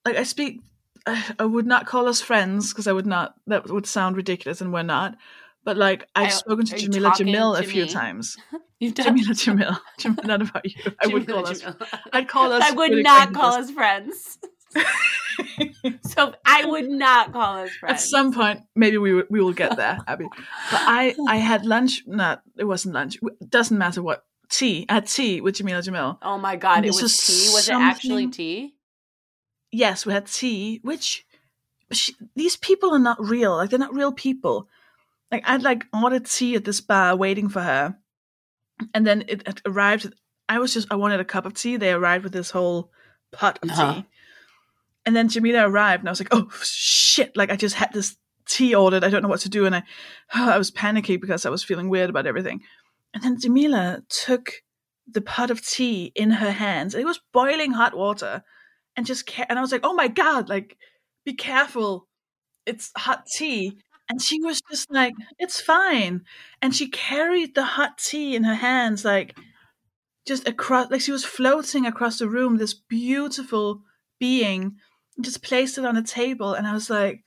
like 0.06 0.18
I 0.18 0.24
speak, 0.24 0.62
I, 1.06 1.24
I 1.40 1.46
would 1.46 1.66
not 1.66 1.86
call 1.86 2.08
us 2.08 2.22
friends 2.22 2.72
because 2.74 2.88
I 2.88 2.92
would 2.94 3.06
not. 3.06 3.36
That 3.48 3.70
would 3.70 3.86
sound 3.86 4.16
ridiculous, 4.18 4.62
and 4.62 4.74
we're 4.74 4.84
not. 4.84 5.16
But 5.64 5.78
like 5.78 6.08
I've 6.16 6.28
I- 6.28 6.30
spoken 6.32 6.66
to 6.66 6.78
Jamila 6.78 7.12
Jamil 7.12 7.60
a 7.60 7.64
few 7.64 7.84
me? 7.86 7.90
times. 7.90 8.38
You've 8.82 8.96
done 8.96 9.16
Jamila 9.16 9.34
Jamil, 9.44 9.80
Jamil, 10.00 10.24
not 10.26 10.42
about 10.42 10.66
you. 10.66 10.92
I 11.00 11.08
would 11.08 11.26
Jamila, 11.28 11.44
call 11.44 11.52
us. 11.52 11.64
I'd 12.12 12.28
call 12.28 12.52
us. 12.52 12.64
I 12.64 12.72
would 12.72 12.92
not 13.04 13.32
call 13.34 13.54
acquaintances. 13.62 13.70
us 13.70 13.76
friends. 13.76 14.38
So 16.04 16.34
I 16.46 16.66
would 16.66 16.90
not 16.90 17.32
call 17.34 17.60
us 17.64 17.72
friends. 17.72 17.94
At 17.94 18.00
some 18.02 18.34
point, 18.34 18.62
maybe 18.76 18.98
we 18.98 19.14
will- 19.14 19.30
we 19.30 19.42
will 19.42 19.54
get 19.54 19.76
there, 19.78 19.98
Abby. 20.08 20.26
But 20.72 20.82
I 21.00 21.16
I 21.28 21.38
had 21.38 21.66
lunch. 21.66 22.04
Not 22.06 22.44
it 22.58 22.66
wasn't 22.66 22.94
lunch. 22.96 23.18
It 23.42 23.50
doesn't 23.50 23.78
matter 23.78 24.02
what 24.04 24.26
tea. 24.50 24.86
I 24.90 24.96
had 24.96 25.08
tea 25.08 25.42
with 25.42 25.56
Jamila 25.56 25.82
Jamil. 25.82 26.18
oh 26.22 26.38
my 26.38 26.56
god, 26.58 26.80
it 26.80 26.88
This 26.88 27.02
was 27.02 27.18
tea. 27.26 27.50
Was 27.54 27.70
it 27.70 27.74
actually 27.76 28.28
tea? 28.28 28.76
yes, 29.72 30.06
we 30.06 30.14
had 30.14 30.28
tea, 30.28 30.80
which 30.84 31.26
she, 31.92 32.14
these 32.36 32.58
people 32.58 32.92
are 32.94 33.00
not 33.00 33.18
real. 33.20 33.56
Like 33.56 33.70
they're 33.70 33.80
not 33.80 33.96
real 33.96 34.12
people. 34.12 34.68
Like 35.32 35.44
I'd 35.48 35.64
like 35.64 35.86
ordered 35.94 36.26
tea 36.26 36.56
at 36.56 36.66
this 36.66 36.82
bar 36.82 37.16
waiting 37.16 37.48
for 37.50 37.62
her, 37.62 37.98
and 38.94 39.06
then 39.06 39.24
it, 39.28 39.48
it 39.48 39.62
arrived. 39.66 40.14
I 40.50 40.60
was 40.60 40.74
just 40.74 40.88
I 40.92 40.96
wanted 40.96 41.20
a 41.20 41.26
cup 41.26 41.46
of 41.46 41.54
tea. 41.54 41.78
They 41.78 41.92
arrived 41.92 42.24
with 42.24 42.34
this 42.34 42.52
whole 42.52 42.92
pot 43.32 43.60
of 43.64 43.70
Uh-huh. 43.72 43.94
tea, 43.94 44.06
and 45.06 45.16
then 45.16 45.30
Jamila 45.30 45.68
arrived, 45.68 46.02
and 46.02 46.10
I 46.10 46.12
was 46.12 46.20
like, 46.20 46.30
oh 46.34 46.50
shit! 46.64 47.36
Like 47.38 47.52
I 47.52 47.56
just 47.56 47.76
had 47.76 47.94
this 47.94 48.18
tea 48.48 48.76
ordered. 48.76 49.04
I 49.04 49.10
don't 49.10 49.22
know 49.22 49.30
what 49.30 49.42
to 49.42 49.50
do, 49.50 49.66
and 49.66 49.76
I 49.76 49.84
I 50.34 50.58
was 50.58 50.72
panicky 50.72 51.18
because 51.18 51.46
I 51.46 51.50
was 51.50 51.64
feeling 51.64 51.90
weird 51.90 52.10
about 52.10 52.28
everything. 52.28 52.62
And 53.14 53.24
then 53.24 53.40
Jamila 53.40 54.04
took 54.10 54.54
the 55.12 55.22
pot 55.22 55.52
of 55.52 55.66
tea 55.66 56.12
in 56.16 56.32
her 56.32 56.52
hands. 56.52 56.96
It 56.96 57.06
was 57.06 57.20
boiling 57.34 57.72
hot 57.72 57.96
water 57.96 58.44
and 58.96 59.06
just 59.06 59.28
ca- 59.28 59.46
and 59.50 59.58
I 59.60 59.62
was 59.62 59.72
like, 59.72 59.82
"Oh 59.84 59.94
my 59.94 60.08
god, 60.08 60.48
like 60.50 60.78
be 61.26 61.34
careful. 61.34 62.08
It's 62.66 62.92
hot 62.98 63.26
tea." 63.26 63.78
And 64.12 64.22
she 64.22 64.42
was 64.42 64.62
just 64.70 64.92
like, 64.92 65.14
"It's 65.40 65.62
fine." 65.62 66.26
And 66.62 66.76
she 66.76 66.90
carried 66.90 67.56
the 67.56 67.64
hot 67.64 67.98
tea 67.98 68.36
in 68.36 68.44
her 68.44 68.56
hands 68.56 69.06
like 69.06 69.38
just 70.28 70.48
across 70.48 70.92
like 70.92 71.02
she 71.02 71.12
was 71.14 71.26
floating 71.26 71.86
across 71.88 72.20
the 72.20 72.30
room 72.30 72.58
this 72.58 72.74
beautiful 72.74 73.84
being 74.20 74.78
just 75.22 75.44
placed 75.44 75.78
it 75.78 75.86
on 75.86 75.98
a 75.98 76.04
table 76.04 76.54
and 76.54 76.68
I 76.68 76.74
was 76.74 76.90
like, 76.90 77.24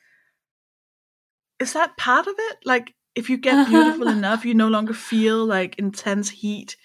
"Is 1.59 1.73
that 1.73 1.97
part 1.97 2.27
of 2.27 2.35
it? 2.39 2.59
Like 2.65 2.95
if 3.17 3.31
you 3.31 3.37
get 3.39 3.65
beautiful 3.65 4.09
enough, 4.11 4.45
you 4.45 4.55
no 4.55 4.69
longer 4.69 4.95
feel 4.95 5.45
like 5.45 5.77
intense 5.79 6.31
heat 6.31 6.77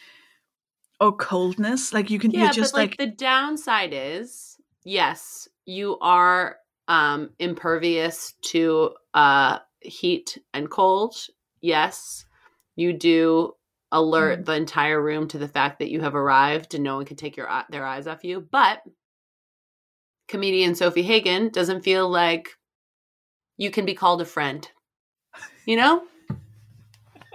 or 1.00 1.16
coldness. 1.16 1.94
Like 1.94 2.10
you 2.10 2.20
can 2.20 2.32
Yeah, 2.32 2.42
you're 2.42 2.50
just 2.50 2.74
but 2.74 2.78
like, 2.78 2.92
like 2.92 2.98
the 2.98 3.08
downside 3.08 3.94
is, 3.94 4.58
yes, 4.84 5.48
you 5.66 5.98
are 6.00 6.58
um 6.88 7.32
impervious 7.40 8.34
to 8.42 8.96
uh 9.14 9.60
heat 9.82 10.38
and 10.54 10.70
cold. 10.70 11.16
Yes, 11.62 12.26
you 12.76 12.94
do 12.94 13.56
alert 13.92 14.42
Mhm. 14.42 14.46
the 14.46 14.54
entire 14.54 15.02
room 15.02 15.28
to 15.30 15.38
the 15.38 15.48
fact 15.48 15.80
that 15.80 15.90
you 15.90 16.02
have 16.02 16.16
arrived 16.16 16.74
and 16.76 16.84
no 16.84 16.98
one 16.98 17.06
can 17.06 17.18
take 17.18 17.36
your 17.36 17.50
their 17.70 17.86
eyes 17.86 18.08
off 18.08 18.24
you. 18.24 18.42
But 18.42 18.84
comedian 20.28 20.74
Sofie 20.74 21.04
Hagen 21.04 21.50
doesn't 21.50 21.82
feel 21.82 22.08
like 22.08 22.50
you 23.58 23.72
can 23.72 23.86
be 23.86 23.96
called 23.96 24.22
a 24.22 24.26
friend. 24.26 24.70
You 25.66 25.78
know? 25.78 26.04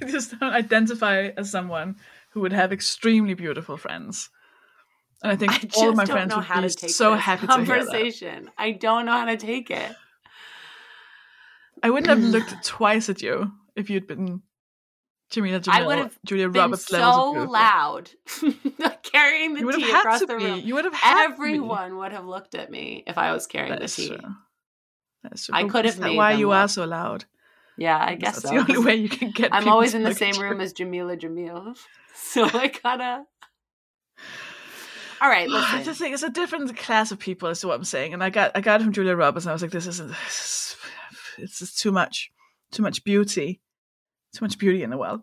I 0.00 0.04
just 0.06 0.38
don't 0.38 0.52
identify 0.52 1.30
as 1.36 1.50
someone 1.50 1.96
who 2.30 2.40
would 2.40 2.52
have 2.52 2.72
extremely 2.72 3.34
beautiful 3.34 3.76
friends. 3.76 4.30
And 5.22 5.32
I 5.32 5.36
think 5.36 5.52
I 5.52 5.68
all 5.74 5.88
of 5.88 5.96
my 5.96 6.06
friends 6.06 6.34
would 6.36 6.46
be 6.52 6.68
so 6.68 7.14
happy 7.14 7.46
to 7.46 7.52
hear 7.64 7.84
that. 7.84 7.90
conversation. 7.90 8.50
I 8.58 8.72
don't 8.72 9.06
know 9.06 9.12
how 9.12 9.24
to 9.24 9.36
take 9.36 9.70
it. 9.70 9.96
I 11.82 11.90
wouldn't 11.90 12.08
have 12.08 12.20
looked 12.22 12.54
twice 12.64 13.08
at 13.08 13.22
you 13.22 13.52
if 13.74 13.90
you'd 13.90 14.06
been 14.06 14.42
Jamila 15.30 15.60
I 15.68 15.84
would 15.84 15.98
have 15.98 16.18
Julia 16.24 16.48
Been 16.48 16.62
Roberts 16.62 16.86
so 16.86 17.32
loud, 17.32 18.10
carrying 19.02 19.54
the 19.54 19.72
tea 19.72 19.90
across 19.90 20.24
the 20.24 20.36
room. 20.36 20.60
You 20.60 20.74
would 20.76 20.84
have 20.84 20.94
had. 20.94 21.32
Everyone 21.32 21.96
would 21.96 22.12
have 22.12 22.24
looked 22.26 22.54
at 22.54 22.70
me 22.70 23.02
if 23.06 23.18
I 23.18 23.32
was 23.32 23.46
carrying 23.46 23.72
That 23.72 23.80
the 23.80 23.88
tea. 23.88 24.08
true. 24.08 24.18
That's 25.24 25.46
true. 25.46 25.54
I 25.56 25.64
could 25.64 25.84
have 25.84 25.98
made 25.98 26.16
why 26.16 26.32
you 26.32 26.52
are 26.52 26.68
so 26.68 26.84
loud. 26.84 27.24
Yeah, 27.76 27.98
I 27.98 28.14
guess 28.14 28.40
That's 28.40 28.48
so. 28.48 28.54
the 28.54 28.72
only 28.72 28.78
way 28.86 28.96
you 28.96 29.08
can 29.08 29.32
get. 29.32 29.50
I'm 29.52 29.68
always 29.68 29.94
in 29.94 30.04
the 30.04 30.14
same 30.14 30.40
room 30.40 30.60
as 30.60 30.72
Jamila 30.72 31.16
Jamil, 31.16 31.76
so 32.14 32.44
I 32.44 32.68
gotta. 32.68 33.24
All 35.20 35.28
right, 35.30 35.48
listen. 35.48 35.82
just 35.82 35.98
think 35.98 36.12
it's 36.12 36.22
a 36.22 36.30
different 36.30 36.76
class 36.76 37.10
of 37.10 37.18
people. 37.18 37.48
Is 37.48 37.64
what 37.64 37.74
I'm 37.74 37.84
saying, 37.84 38.14
and 38.14 38.22
I 38.22 38.30
got 38.30 38.52
I 38.54 38.60
got 38.60 38.80
it 38.80 38.84
from 38.84 38.92
Julia 38.92 39.16
Roberts, 39.16 39.44
and 39.46 39.50
I 39.50 39.54
was 39.54 39.62
like, 39.62 39.72
this 39.72 39.86
isn't. 39.88 40.08
This 40.08 40.16
is, 40.28 40.76
it's 41.38 41.58
just 41.58 41.78
too 41.78 41.92
much, 41.92 42.30
too 42.72 42.82
much 42.82 43.04
beauty, 43.04 43.60
too 44.34 44.44
much 44.44 44.58
beauty 44.58 44.82
in 44.82 44.90
the 44.90 44.98
world. 44.98 45.22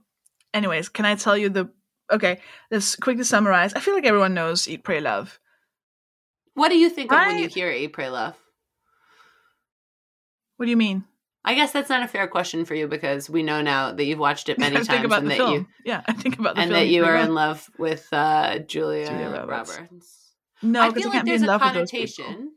Anyways, 0.53 0.89
can 0.89 1.05
I 1.05 1.15
tell 1.15 1.37
you 1.37 1.49
the? 1.49 1.69
Okay, 2.11 2.39
let's 2.69 2.95
quickly 2.95 3.23
summarize. 3.23 3.73
I 3.73 3.79
feel 3.79 3.93
like 3.93 4.05
everyone 4.05 4.33
knows 4.33 4.67
Eat, 4.67 4.83
Pray, 4.83 4.99
Love. 4.99 5.39
What 6.53 6.69
do 6.69 6.77
you 6.77 6.89
think 6.89 7.11
of 7.11 7.17
when 7.17 7.39
you 7.39 7.47
hear 7.47 7.71
"Eat, 7.71 7.93
Pray, 7.93 8.09
Love"? 8.09 8.35
What 10.57 10.65
do 10.65 10.69
you 10.69 10.77
mean? 10.77 11.05
I 11.45 11.55
guess 11.55 11.71
that's 11.71 11.89
not 11.89 12.03
a 12.03 12.07
fair 12.07 12.27
question 12.27 12.63
for 12.63 12.73
you 12.73 12.87
because 12.87 13.29
we 13.29 13.43
know 13.43 13.61
now 13.61 13.91
that 13.91 14.05
you've 14.05 14.19
watched 14.19 14.47
it 14.49 14.57
many 14.59 14.77
I 14.77 14.83
times 14.83 15.05
about 15.05 15.19
and 15.19 15.25
the 15.27 15.29
that 15.29 15.37
film. 15.37 15.53
you 15.53 15.67
yeah, 15.85 16.01
I 16.07 16.13
think 16.13 16.39
about 16.39 16.55
the 16.55 16.61
and 16.61 16.71
that 16.71 16.87
you 16.87 17.03
are 17.05 17.17
in 17.17 17.33
love 17.33 17.69
with 17.77 18.07
uh, 18.13 18.59
Julia, 18.59 19.07
Julia 19.07 19.29
Roberts. 19.29 19.77
Roberts. 19.77 20.19
No, 20.61 20.81
I 20.81 20.91
feel 20.91 21.03
I 21.03 21.05
like 21.05 21.13
can't 21.13 21.25
there's 21.25 21.41
a 21.41 21.45
love 21.47 21.61
with 21.61 21.73
those 21.73 21.91
people. 21.91 22.23
connotation. 22.23 22.51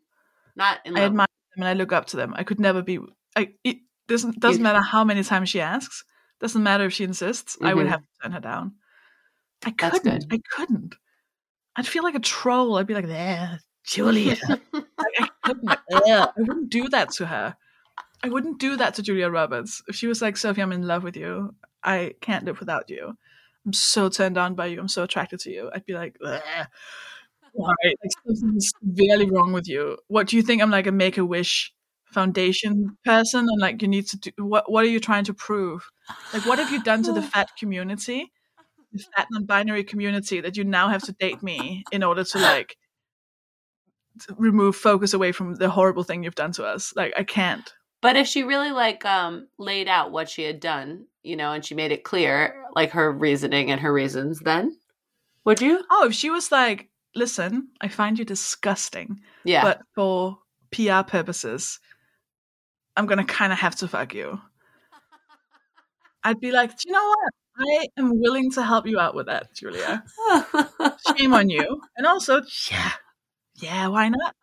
Not 0.55 0.79
in 0.85 0.95
love. 0.95 1.03
I 1.03 1.07
admire 1.07 1.27
them 1.57 1.63
and 1.63 1.69
I 1.69 1.73
look 1.73 1.93
up 1.93 2.07
to 2.07 2.17
them. 2.17 2.35
I 2.37 2.45
could 2.45 2.61
never 2.61 2.83
be. 2.83 2.99
I 3.37 3.53
it 3.65 3.79
doesn't 4.09 4.41
doesn't 4.41 4.63
matter 4.63 4.81
how 4.81 5.05
many 5.05 5.23
times 5.23 5.51
she 5.51 5.61
asks. 5.61 6.05
Doesn't 6.41 6.63
matter 6.63 6.85
if 6.87 6.93
she 6.93 7.05
insists. 7.05 7.57
I 7.63 7.75
would 7.75 7.87
Mhm. 7.87 7.91
have 7.91 8.01
to 8.03 8.09
turn 8.23 8.33
her 8.33 8.41
down. 8.41 8.75
I 9.65 9.71
couldn't. 9.71 10.27
I 10.33 10.41
couldn't. 10.51 10.95
I'd 11.77 11.87
feel 11.87 12.03
like 12.03 12.15
a 12.15 12.21
troll. 12.21 12.77
I'd 12.77 12.87
be 12.87 12.95
like, 12.95 13.07
"There, 13.07 13.61
Julia." 13.85 14.37
I 14.99 15.29
couldn't. 15.45 15.69
I 15.95 16.29
wouldn't 16.37 16.71
do 16.71 16.89
that 16.89 17.11
to 17.13 17.27
her. 17.27 17.57
I 18.23 18.29
wouldn't 18.29 18.59
do 18.59 18.77
that 18.77 18.95
to 18.95 19.03
Julia 19.03 19.29
Roberts. 19.29 19.83
If 19.89 19.97
she 19.97 20.07
was 20.07 20.23
like, 20.23 20.35
"Sofie, 20.37 20.63
I'm 20.63 20.73
in 20.73 20.87
love 20.87 21.03
with 21.05 21.17
you. 21.17 21.55
I 21.85 22.15
can't 22.21 22.45
live 22.45 22.61
without 22.61 22.89
you. 22.91 23.17
I'm 23.65 23.73
so 23.73 24.09
turned 24.09 24.39
on 24.39 24.55
by 24.55 24.67
you. 24.67 24.81
I'm 24.81 24.89
so 24.89 25.03
attracted 25.05 25.41
to 25.41 25.51
you." 25.51 25.71
I'd 25.75 25.85
be 25.87 25.95
like, 25.95 26.17
Ugh. 26.25 26.43
"Why? 27.53 27.75
Like 27.85 28.13
something's 28.27 28.73
severely 28.83 29.31
wrong 29.31 29.53
with 29.53 29.69
you. 29.69 29.99
What 30.09 30.27
do 30.29 30.37
you 30.37 30.43
think? 30.43 30.63
I'm 30.63 30.71
like 30.71 30.87
a 30.87 30.93
Make 30.93 31.19
a 31.19 31.25
Wish 31.25 31.73
Foundation 32.13 32.97
person, 33.05 33.41
and 33.41 33.61
like 33.61 33.83
you 33.83 33.89
need 33.89 34.07
to 34.09 34.17
do 34.19 34.31
what? 34.39 34.71
What 34.71 34.85
are 34.85 34.89
you 34.89 35.01
trying 35.01 35.25
to 35.25 35.35
prove? 35.35 35.89
Like, 36.33 36.47
what 36.47 36.59
have 36.59 36.71
you 36.73 36.83
done 36.83 37.03
to 37.05 37.13
the 37.13 37.23
fat 37.33 37.51
community 37.59 38.31
the 38.93 39.05
fat 39.17 39.27
non-binary 39.31 39.85
community 39.85 40.41
that 40.41 40.57
you 40.57 40.65
now 40.65 40.89
have 40.89 41.03
to 41.03 41.13
date 41.13 41.43
me 41.43 41.85
in 41.93 42.03
order 42.03 42.25
to 42.25 42.39
like 42.39 42.77
to 44.27 44.35
remove 44.39 44.77
focus 44.77 45.13
away 45.13 45.33
from 45.33 45.57
the 45.57 45.69
horrible 45.69 46.03
thing 46.03 46.23
you've 46.25 46.35
done 46.35 46.53
to 46.53 46.65
us. 46.65 46.93
Like 46.97 47.13
I 47.17 47.23
can't. 47.25 47.71
But 48.01 48.17
if 48.17 48.27
she 48.27 48.45
really 48.45 48.71
like 48.71 49.05
um 49.05 49.49
laid 49.59 49.89
out 49.89 50.13
what 50.13 50.31
she 50.31 50.43
had 50.45 50.61
done, 50.61 51.07
you 51.23 51.37
know, 51.37 51.53
and 51.53 51.65
she 51.65 51.75
made 51.75 51.93
it 51.93 52.05
clear, 52.05 52.65
like 52.75 52.91
her 52.93 53.13
reasoning 53.13 53.71
and 53.71 53.81
her 53.81 53.93
reasons, 53.93 54.41
then 54.41 54.77
would 55.45 55.61
you? 55.61 55.85
Oh, 55.91 56.07
if 56.07 56.15
she 56.15 56.31
was 56.31 56.51
like, 56.51 56.89
"Listen, 57.15 57.69
I 57.81 57.89
find 57.89 58.19
you 58.19 58.25
disgusting, 58.25 59.21
Yeah. 59.45 59.63
but 59.63 59.81
for 59.95 60.39
PR 60.71 61.03
purposes, 61.07 61.79
I'm 62.97 63.07
gonna 63.07 63.25
kind 63.25 63.53
of 63.53 63.59
have 63.59 63.77
to 63.77 63.89
fuck 63.89 64.15
you." 64.15 64.41
I'd 66.25 66.41
be 66.41 66.51
like, 66.51 66.71
"Do 66.71 66.89
you 66.89 66.93
know 66.93 67.07
what? 67.07 67.33
I 67.59 67.89
am 67.97 68.21
willing 68.21 68.51
to 68.53 68.63
help 68.63 68.87
you 68.87 68.99
out 68.99 69.15
with 69.15 69.27
that, 69.27 69.55
Julia. 69.55 70.05
Shame 71.17 71.33
on 71.33 71.49
you." 71.49 71.81
And 71.97 72.07
also, 72.07 72.43
yeah, 72.71 72.93
yeah, 73.57 73.89
why 73.89 74.09
not? 74.09 74.35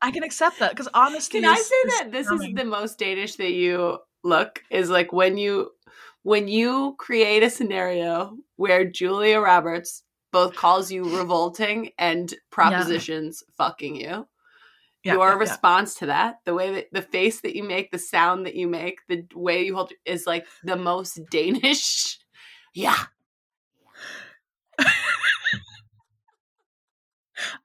I 0.00 0.10
can 0.10 0.22
accept 0.22 0.58
that 0.58 0.70
because 0.70 0.88
honestly, 0.92 1.40
Can 1.40 1.50
I 1.50 1.56
say 1.56 1.88
that 1.98 2.12
this 2.12 2.30
is 2.30 2.40
the 2.54 2.64
most 2.64 2.98
Danish 2.98 3.36
that 3.36 3.52
you 3.52 3.98
look 4.22 4.62
is 4.70 4.90
like 4.90 5.12
when 5.12 5.38
you 5.38 5.70
when 6.22 6.48
you 6.48 6.94
create 6.98 7.42
a 7.42 7.50
scenario 7.50 8.36
where 8.56 8.84
Julia 8.84 9.40
Roberts 9.40 10.02
both 10.32 10.56
calls 10.56 10.90
you 10.90 11.16
revolting 11.16 11.92
and 11.96 12.34
propositions 12.50 13.44
fucking 13.56 13.94
you. 13.94 14.26
Yeah, 15.04 15.14
your 15.14 15.28
yeah, 15.28 15.34
yeah. 15.34 15.38
response 15.40 15.94
to 15.96 16.06
that, 16.06 16.36
the 16.46 16.54
way 16.54 16.74
that 16.74 16.86
the 16.92 17.02
face 17.02 17.40
that 17.42 17.54
you 17.54 17.62
make, 17.62 17.90
the 17.90 17.98
sound 17.98 18.46
that 18.46 18.54
you 18.54 18.66
make, 18.66 19.00
the 19.08 19.26
way 19.34 19.64
you 19.64 19.74
hold 19.76 19.92
is 20.06 20.26
like 20.26 20.46
the 20.64 20.76
most 20.76 21.20
Danish. 21.30 22.18
Yeah. 22.74 22.96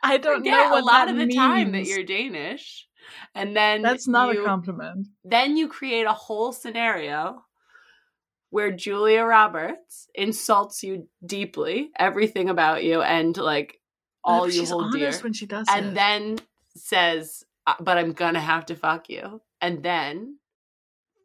I 0.03 0.17
don't 0.17 0.43
Yeah, 0.45 0.69
know 0.69 0.79
a 0.79 0.81
lot 0.83 1.09
of 1.09 1.17
the 1.17 1.33
time 1.33 1.71
that 1.73 1.85
you're 1.85 2.03
Danish. 2.03 2.87
And 3.35 3.55
then 3.55 3.81
That's 3.81 4.07
not 4.07 4.33
you- 4.33 4.41
a 4.41 4.45
compliment. 4.45 5.07
then 5.23 5.55
you 5.57 5.67
create 5.67 6.05
a 6.05 6.13
whole 6.13 6.51
scenario 6.51 7.43
where 8.49 8.71
Julia 8.71 9.23
Roberts 9.23 10.07
insults 10.15 10.81
you 10.83 11.07
deeply, 11.25 11.91
everything 11.97 12.49
about 12.49 12.83
you, 12.83 13.01
and 13.01 13.35
like 13.37 13.79
all 14.23 14.49
you 14.49 14.65
hold 14.65 14.91
dear, 14.91 15.11
when 15.21 15.33
she 15.33 15.45
does 15.45 15.67
and 15.69 15.87
it. 15.87 15.93
then 15.95 16.39
says, 16.79 17.43
"Uh, 17.67 17.75
"But 17.79 17.97
I'm 17.97 18.13
gonna 18.13 18.39
have 18.39 18.65
to 18.67 18.75
fuck 18.75 19.09
you," 19.09 19.41
and 19.61 19.83
then 19.83 20.39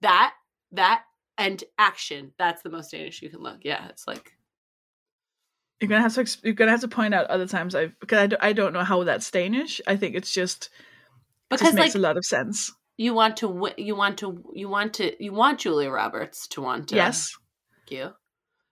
that 0.02 0.34
that 0.72 1.04
and 1.38 1.62
action. 1.78 2.32
That's 2.38 2.62
the 2.62 2.70
most 2.70 2.90
Danish 2.90 3.22
you 3.22 3.30
can 3.30 3.40
look. 3.40 3.60
Yeah, 3.62 3.88
it's 3.88 4.06
like 4.06 4.32
You're 5.80 5.88
gonna 5.88 6.02
have 6.02 6.14
to 6.14 6.38
you're 6.42 6.54
gonna 6.54 6.70
have 6.70 6.80
to 6.82 6.88
point 6.88 7.14
out 7.14 7.26
other 7.26 7.46
times 7.46 7.74
I've 7.74 7.98
because 8.00 8.18
I, 8.18 8.26
do, 8.26 8.36
I 8.40 8.52
don't 8.52 8.72
know 8.72 8.84
how 8.84 9.02
that's 9.04 9.30
Danish. 9.30 9.80
I 9.86 9.96
think 9.96 10.14
it's 10.14 10.32
just 10.32 10.66
it 10.66 10.70
because 11.50 11.68
just 11.68 11.74
makes 11.76 11.94
like 11.94 12.00
a 12.00 12.02
lot 12.02 12.16
of 12.16 12.24
sense. 12.24 12.72
you 12.96 13.14
want 13.14 13.36
to 13.38 13.72
you 13.76 13.96
want 13.96 14.18
to 14.18 14.44
you 14.54 14.68
want 14.68 14.94
to 14.94 15.22
you 15.22 15.32
want 15.32 15.60
Julia 15.60 15.90
Roberts 15.90 16.46
to 16.48 16.62
want 16.62 16.88
to 16.88 16.96
yes. 16.96 17.30
fuck 17.30 17.90
you, 17.90 18.12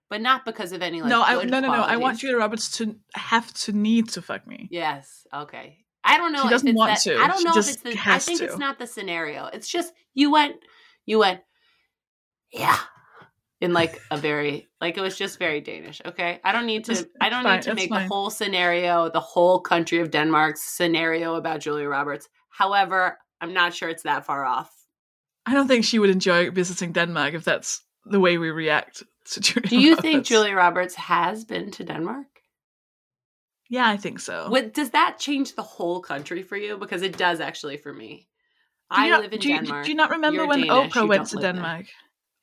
but 0.09 0.21
not 0.21 0.45
because 0.45 0.73
of 0.73 0.83
any 0.83 1.01
like 1.01 1.11
no. 1.11 1.23
I 1.23 1.43
no 1.45 1.61
no 1.61 1.69
no. 1.69 1.83
I 1.83 1.97
want. 1.97 2.19
Julia 2.19 2.37
Roberts 2.37 2.77
to 2.79 2.97
have 3.15 3.53
to 3.55 3.73
need 3.73 4.11
to 4.11 4.23
fuck 4.23 4.47
me. 4.47 4.69
Yes. 4.71 5.27
Okay. 5.35 5.82
I 6.04 6.16
don't 6.18 6.32
know. 6.32 6.40
She 6.40 6.44
if 6.47 6.50
doesn't 6.50 6.68
it's 6.68 6.76
want 6.76 6.90
that, 6.94 7.00
to. 7.02 7.16
I 7.18 7.26
don't 7.28 7.38
She 7.38 7.44
know 7.44 7.52
if 7.56 7.68
it's 7.68 7.82
the. 7.82 7.97
I 8.06 8.18
think 8.18 8.38
to. 8.40 8.44
it's 8.47 8.59
not 8.59 8.78
the 8.78 8.87
scenario. 8.87 9.47
It's 9.47 9.68
just 9.68 9.92
you 10.14 10.30
went. 10.32 10.56
You 11.06 11.18
went. 11.21 11.40
Yeah. 12.52 12.78
In 13.61 13.73
like 13.73 14.00
a 14.11 14.16
very 14.16 14.68
like 14.80 14.97
it 14.99 15.00
was 15.00 15.16
just 15.16 15.38
very 15.38 15.61
Danish. 15.61 16.02
Okay. 16.04 16.40
I 16.44 16.50
don't 16.52 16.66
need 16.66 16.85
to. 16.87 16.92
It's- 16.92 17.06
I 17.21 17.28
don't 17.30 17.44
fine, 17.44 17.56
need 17.56 17.62
to 17.62 17.75
make 17.75 17.88
fine. 17.90 18.02
the 18.02 18.09
whole 18.09 18.30
scenario, 18.30 19.09
the 19.11 19.21
whole 19.21 19.61
country 19.61 20.00
of 20.00 20.11
Denmark's 20.11 20.62
scenario 20.62 21.37
about 21.37 21.61
Julia 21.61 21.88
Roberts. 21.88 22.28
However, 22.50 23.18
I'm 23.40 23.52
not 23.52 23.73
sure 23.75 23.88
it's 23.88 24.02
that 24.02 24.26
far 24.26 24.44
off. 24.44 24.71
I 25.47 25.54
don't 25.54 25.68
think 25.68 25.85
she 25.85 25.99
would 26.00 26.11
enjoy 26.11 26.50
visiting 26.50 26.92
Denmark 26.92 27.35
if 27.35 27.44
that's 27.44 27.82
the 28.04 28.21
way 28.21 28.37
we 28.38 28.50
react 28.50 29.04
to 29.32 29.40
Julia. 29.47 29.68
Do 29.68 29.78
you 29.78 29.97
think 29.97 30.25
Julia 30.25 30.54
Roberts 30.54 30.94
has 30.97 31.44
been 31.44 31.71
to 31.73 31.85
Denmark? 31.85 32.26
Yeah, 33.73 33.88
I 33.88 33.97
think 33.97 34.21
so. 34.21 34.50
What, 34.50 34.75
does 34.75 34.91
that 34.91 35.19
change 35.19 35.55
the 35.55 35.62
whole 35.62 36.02
country 36.02 36.43
for 36.43 36.59
you? 36.59 36.76
Because 36.76 37.00
it 37.00 37.17
does 37.17 37.41
actually 37.41 37.79
for 37.79 37.91
me. 37.91 38.29
I 38.91 39.09
not- 39.09 39.23
live 39.23 39.33
in 39.33 39.41
do 39.41 39.49
you, 39.49 39.57
Denmark. 39.61 39.85
Do 39.87 39.91
you 39.91 39.97
not 39.97 40.11
remember 40.11 40.41
You're 40.41 40.47
when 40.47 40.67
Danish, 40.67 40.93
Oprah 40.93 41.09
went 41.09 41.26
to 41.29 41.37
live 41.37 41.43
there. 41.43 41.52
Denmark? 41.55 41.87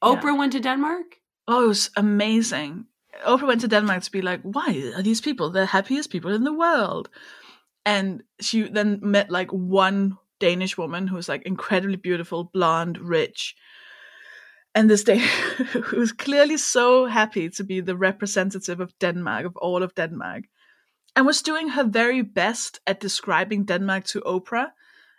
Oprah 0.02 0.36
went 0.36 0.54
to 0.54 0.60
Denmark? 0.60 1.06
Oh, 1.48 1.66
it 1.66 1.68
was 1.68 1.92
amazing. 1.96 2.86
Oprah 3.28 3.46
went 3.46 3.62
to 3.62 3.68
Denmark 3.68 4.02
to 4.02 4.12
be 4.12 4.24
like, 4.24 4.42
why 4.42 4.92
are 4.96 5.04
these 5.04 5.22
people 5.22 5.52
the 5.52 5.68
happiest 5.68 6.10
people 6.10 6.34
in 6.34 6.46
the 6.46 6.54
world? 6.54 7.10
And 7.86 8.24
she 8.42 8.64
then 8.64 8.98
met 9.04 9.30
like 9.30 9.52
one 9.52 10.18
Danish 10.40 10.80
woman 10.80 11.06
who 11.06 11.16
was 11.16 11.30
like 11.30 11.44
incredibly 11.46 11.98
beautiful, 11.98 12.46
blonde, 12.46 12.98
rich. 12.98 13.56
And 14.74 14.90
this 14.90 15.04
day 15.04 15.20
who 15.74 16.00
was 16.00 16.12
clearly 16.12 16.58
so 16.58 17.06
happy 17.06 17.50
to 17.50 17.64
be 17.64 17.82
the 17.82 17.96
representative 17.96 18.80
of 18.80 18.98
Denmark, 18.98 19.46
of 19.46 19.56
all 19.58 19.84
of 19.84 19.94
Denmark, 19.94 20.46
and 21.16 21.26
was 21.26 21.42
doing 21.42 21.70
her 21.70 21.84
very 21.84 22.22
best 22.22 22.80
at 22.88 23.00
describing 23.00 23.66
Denmark 23.66 24.06
to 24.06 24.22
Oprah. 24.22 24.72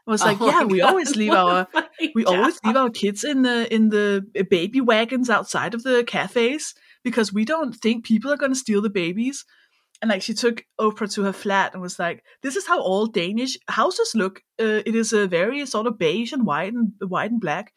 And 0.06 0.12
was 0.12 0.22
like, 0.22 0.40
Oh 0.40 0.46
yeah, 0.46 0.64
we 0.64 0.78
God, 0.78 0.90
always 0.90 1.16
leave 1.16 1.32
our 1.32 1.68
we 2.14 2.24
always 2.24 2.58
leave 2.64 2.76
our 2.76 2.90
kids 2.90 3.24
in 3.24 3.42
the 3.42 3.72
in 3.72 3.90
the 3.90 4.24
baby 4.50 4.80
wagons 4.80 5.30
outside 5.30 5.74
of 5.74 5.82
the 5.82 6.04
cafes 6.04 6.74
because 7.04 7.32
we 7.32 7.44
don't 7.44 7.74
think 7.74 8.04
people 8.04 8.32
are 8.32 8.36
going 8.36 8.52
to 8.52 8.58
steal 8.58 8.82
the 8.82 8.90
babies. 8.90 9.44
And 10.02 10.08
like 10.08 10.22
she 10.22 10.32
took 10.32 10.64
oprah 10.80 11.12
to 11.14 11.24
her 11.24 11.32
flat 11.32 11.74
and 11.74 11.82
was 11.82 11.98
like 11.98 12.24
this 12.42 12.56
is 12.56 12.66
how 12.66 12.80
all 12.80 13.06
danish 13.06 13.58
houses 13.68 14.12
look. 14.14 14.42
Uh, 14.58 14.82
it 14.86 14.94
is 14.94 15.12
a 15.12 15.26
very 15.26 15.66
sort 15.66 15.86
of 15.86 15.98
beige 15.98 16.32
and 16.32 16.46
white 16.46 16.72
and 16.72 16.92
white 17.06 17.30
and 17.30 17.40
black. 17.40 17.74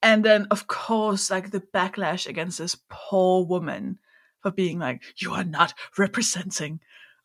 And 0.00 0.24
then 0.24 0.46
of 0.50 0.66
course 0.68 1.30
like 1.30 1.50
the 1.50 1.60
backlash 1.60 2.28
against 2.28 2.58
this 2.58 2.76
poor 2.88 3.44
woman 3.44 3.98
for 4.40 4.52
being 4.52 4.78
like 4.78 5.02
you 5.16 5.32
are 5.32 5.44
not 5.44 5.74
representing 5.98 6.80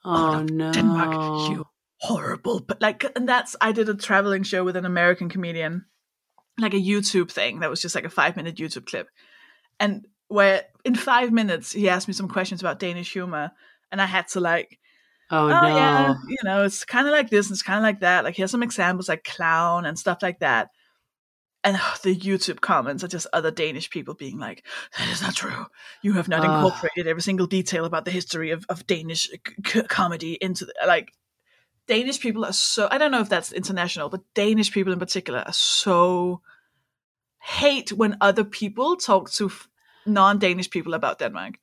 Oh 0.05 0.43
no. 0.43 0.71
Denmark, 0.71 1.51
you 1.51 1.65
horrible. 1.97 2.59
But 2.61 2.81
like, 2.81 3.05
and 3.15 3.27
that's 3.27 3.55
I 3.61 3.71
did 3.71 3.89
a 3.89 3.95
traveling 3.95 4.43
show 4.43 4.63
with 4.63 4.75
an 4.75 4.85
American 4.85 5.29
comedian, 5.29 5.85
like 6.57 6.73
a 6.73 6.77
YouTube 6.77 7.31
thing 7.31 7.59
that 7.59 7.69
was 7.69 7.81
just 7.81 7.95
like 7.95 8.05
a 8.05 8.09
five 8.09 8.35
minute 8.35 8.55
YouTube 8.55 8.85
clip, 8.85 9.07
and 9.79 10.07
where 10.27 10.63
in 10.85 10.95
five 10.95 11.31
minutes 11.31 11.71
he 11.71 11.89
asked 11.89 12.07
me 12.07 12.13
some 12.13 12.29
questions 12.29 12.61
about 12.61 12.79
Danish 12.79 13.11
humor, 13.11 13.51
and 13.91 14.01
I 14.01 14.05
had 14.05 14.27
to 14.29 14.39
like, 14.39 14.79
Oh, 15.31 15.45
oh, 15.45 15.49
no. 15.49 15.67
yeah, 15.67 16.13
you 16.27 16.37
know, 16.43 16.63
it's 16.63 16.83
kind 16.85 17.07
of 17.07 17.11
like 17.11 17.29
this 17.29 17.47
and 17.47 17.53
it's 17.53 17.61
kind 17.61 17.77
of 17.77 17.83
like 17.83 17.99
that. 17.99 18.23
Like 18.23 18.35
here's 18.35 18.51
some 18.51 18.63
examples 18.63 19.09
like 19.09 19.23
clown 19.23 19.85
and 19.85 19.97
stuff 19.97 20.19
like 20.23 20.39
that. 20.39 20.69
And 21.63 21.75
the 22.03 22.15
YouTube 22.15 22.61
comments 22.61 23.03
are 23.03 23.07
just 23.07 23.27
other 23.33 23.51
Danish 23.51 23.89
people 23.89 24.13
being 24.13 24.37
like, 24.37 24.65
"That 24.97 25.09
is 25.09 25.21
not 25.21 25.35
true. 25.35 25.65
You 26.01 26.13
have 26.13 26.27
not 26.27 26.43
incorporated 26.43 27.07
every 27.07 27.21
single 27.21 27.47
detail 27.47 27.85
about 27.85 28.05
the 28.05 28.11
history 28.11 28.51
of, 28.51 28.65
of 28.69 28.87
Danish 28.87 29.29
c- 29.29 29.39
c- 29.65 29.83
comedy 29.83 30.37
into 30.41 30.65
the, 30.65 30.73
like." 30.87 31.13
Danish 31.87 32.19
people 32.19 32.45
are 32.45 32.53
so 32.53 32.87
I 32.91 32.99
don't 32.99 33.11
know 33.11 33.19
if 33.19 33.29
that's 33.29 33.51
international, 33.51 34.09
but 34.09 34.21
Danish 34.35 34.71
people 34.71 34.93
in 34.93 34.99
particular 34.99 35.39
are 35.39 35.53
so 35.53 36.41
hate 37.39 37.91
when 37.91 38.15
other 38.21 38.43
people 38.43 38.95
talk 38.95 39.31
to 39.31 39.47
f- 39.47 39.67
non-Danish 40.05 40.69
people 40.69 40.93
about 40.93 41.17
Denmark. 41.17 41.57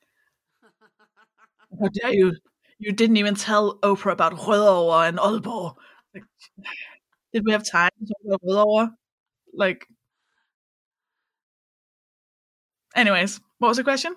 How 1.80 1.88
dare 1.88 2.12
you? 2.12 2.32
You 2.78 2.92
didn't 2.92 3.18
even 3.18 3.36
tell 3.36 3.78
Oprah 3.78 4.12
about 4.12 4.32
Rødovre 4.34 5.08
and 5.08 5.18
Aalborg. 5.18 5.76
Like, 6.12 6.24
did 7.32 7.44
we 7.44 7.52
have 7.52 7.64
time 7.64 7.90
to 8.00 8.06
talk 8.06 8.40
about 8.42 8.42
Rødovre? 8.42 8.96
Like, 9.56 9.86
anyways, 12.94 13.40
what 13.58 13.68
was 13.68 13.76
the 13.78 13.84
question? 13.84 14.14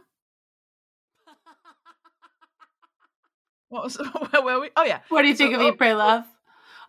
What 3.70 3.84
was 3.84 3.98
where 4.32 4.42
were 4.44 4.60
we? 4.62 4.70
Oh 4.76 4.84
yeah, 4.84 5.00
What 5.10 5.22
do 5.22 5.28
you 5.28 5.36
think 5.36 5.54
So, 5.54 5.60
of 5.60 5.66
Eat, 5.68 5.74
oh, 5.74 5.76
Pray, 5.78 5.94
Love? 5.94 6.26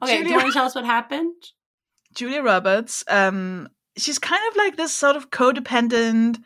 Okay, 0.03 0.23
do 0.23 0.31
you 0.31 0.37
want 0.37 0.47
to 0.49 0.53
tell 0.53 0.65
us 0.65 0.75
what 0.75 0.85
happened? 0.85 1.35
Julia 2.15 2.43
Roberts. 2.43 3.05
Um, 3.07 3.69
she's 3.97 4.19
kind 4.19 4.43
of 4.51 4.57
like 4.57 4.77
this 4.77 4.93
sort 4.93 5.17
of 5.17 5.31
codependent. 5.31 6.39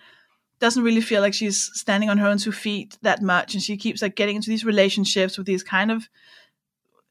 Doesn't 0.60 0.82
really 0.82 1.00
feel 1.00 1.20
like 1.20 1.34
she's 1.34 1.70
standing 1.74 2.10
on 2.10 2.18
her 2.18 2.26
own 2.26 2.38
two 2.38 2.52
feet 2.52 2.98
that 3.02 3.22
much, 3.22 3.54
and 3.54 3.62
she 3.62 3.76
keeps 3.76 4.02
like 4.02 4.16
getting 4.16 4.36
into 4.36 4.50
these 4.50 4.64
relationships 4.64 5.38
with 5.38 5.46
these 5.46 5.62
kind 5.62 5.90
of 5.90 6.08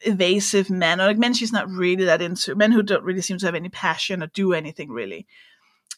evasive 0.06 0.70
men, 0.70 1.02
or 1.02 1.06
like 1.06 1.18
men 1.18 1.34
she's 1.34 1.52
not 1.52 1.70
really 1.70 2.06
that 2.06 2.22
into, 2.22 2.56
men 2.56 2.72
who 2.72 2.84
don't 2.84 3.04
really 3.04 3.22
seem 3.22 3.38
to 3.38 3.46
have 3.46 3.56
any 3.56 3.70
passion 3.70 4.24
or 4.24 4.28
do 4.28 4.54
anything 4.54 4.90
really. 4.90 5.28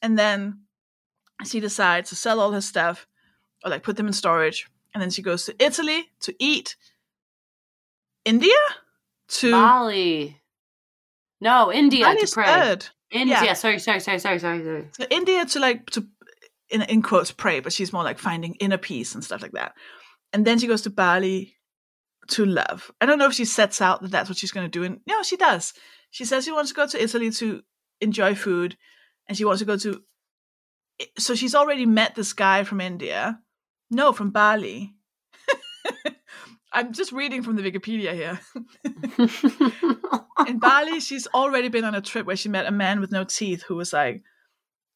And 0.01 0.17
then 0.17 0.61
she 1.45 1.59
decides 1.59 2.09
to 2.09 2.15
sell 2.15 2.39
all 2.39 2.51
her 2.51 2.61
stuff, 2.61 3.07
or 3.63 3.71
like 3.71 3.83
put 3.83 3.97
them 3.97 4.07
in 4.07 4.13
storage, 4.13 4.67
and 4.93 5.01
then 5.01 5.09
she 5.09 5.21
goes 5.21 5.45
to 5.45 5.55
Italy 5.63 6.09
to 6.21 6.35
eat. 6.39 6.75
India 8.23 8.55
to 9.27 9.51
Bali. 9.51 10.41
No, 11.41 11.71
India 11.71 12.05
Bali's 12.05 12.31
to 12.31 12.35
pray. 12.35 12.45
third. 12.45 12.87
India. 13.11 13.39
Yeah. 13.43 13.53
Sorry, 13.53 13.79
sorry, 13.79 13.99
sorry, 13.99 14.19
sorry, 14.19 14.39
sorry, 14.39 14.63
sorry. 14.63 14.87
to 14.93 15.13
India 15.13 15.45
to 15.45 15.59
like 15.59 15.89
to 15.91 16.07
in 16.69 16.81
in 16.83 17.01
quotes 17.01 17.31
pray, 17.31 17.59
but 17.59 17.73
she's 17.73 17.93
more 17.93 18.03
like 18.03 18.19
finding 18.19 18.55
inner 18.55 18.77
peace 18.77 19.13
and 19.13 19.23
stuff 19.23 19.41
like 19.41 19.51
that. 19.51 19.73
And 20.33 20.45
then 20.45 20.59
she 20.59 20.67
goes 20.67 20.81
to 20.83 20.89
Bali 20.89 21.55
to 22.29 22.45
love. 22.45 22.91
I 23.01 23.05
don't 23.05 23.19
know 23.19 23.27
if 23.27 23.33
she 23.33 23.45
sets 23.45 23.81
out 23.81 24.01
that 24.01 24.11
that's 24.11 24.29
what 24.29 24.37
she's 24.37 24.51
going 24.51 24.65
to 24.65 24.71
do. 24.71 24.83
And 24.83 24.99
no, 25.07 25.23
she 25.23 25.37
does. 25.37 25.73
She 26.11 26.25
says 26.25 26.45
she 26.45 26.51
wants 26.51 26.71
to 26.71 26.75
go 26.75 26.87
to 26.87 27.01
Italy 27.01 27.31
to 27.31 27.61
enjoy 28.01 28.35
food, 28.35 28.77
and 29.27 29.37
she 29.37 29.45
wants 29.45 29.59
to 29.59 29.65
go 29.65 29.77
to. 29.77 30.01
So 31.17 31.35
she's 31.35 31.55
already 31.55 31.85
met 31.85 32.15
this 32.15 32.33
guy 32.33 32.63
from 32.63 32.81
India. 32.81 33.39
No, 33.91 34.13
from 34.13 34.31
Bali. 34.31 34.93
I'm 36.73 36.93
just 36.93 37.11
reading 37.11 37.43
from 37.43 37.55
the 37.55 37.63
Wikipedia 37.63 38.13
here. 38.13 38.39
In 40.47 40.59
Bali, 40.59 40.99
she's 40.99 41.27
already 41.27 41.69
been 41.69 41.85
on 41.85 41.95
a 41.95 42.01
trip 42.01 42.25
where 42.25 42.35
she 42.35 42.49
met 42.49 42.65
a 42.65 42.71
man 42.71 42.99
with 42.99 43.11
no 43.11 43.23
teeth 43.23 43.63
who 43.63 43.75
was 43.75 43.93
like, 43.93 44.23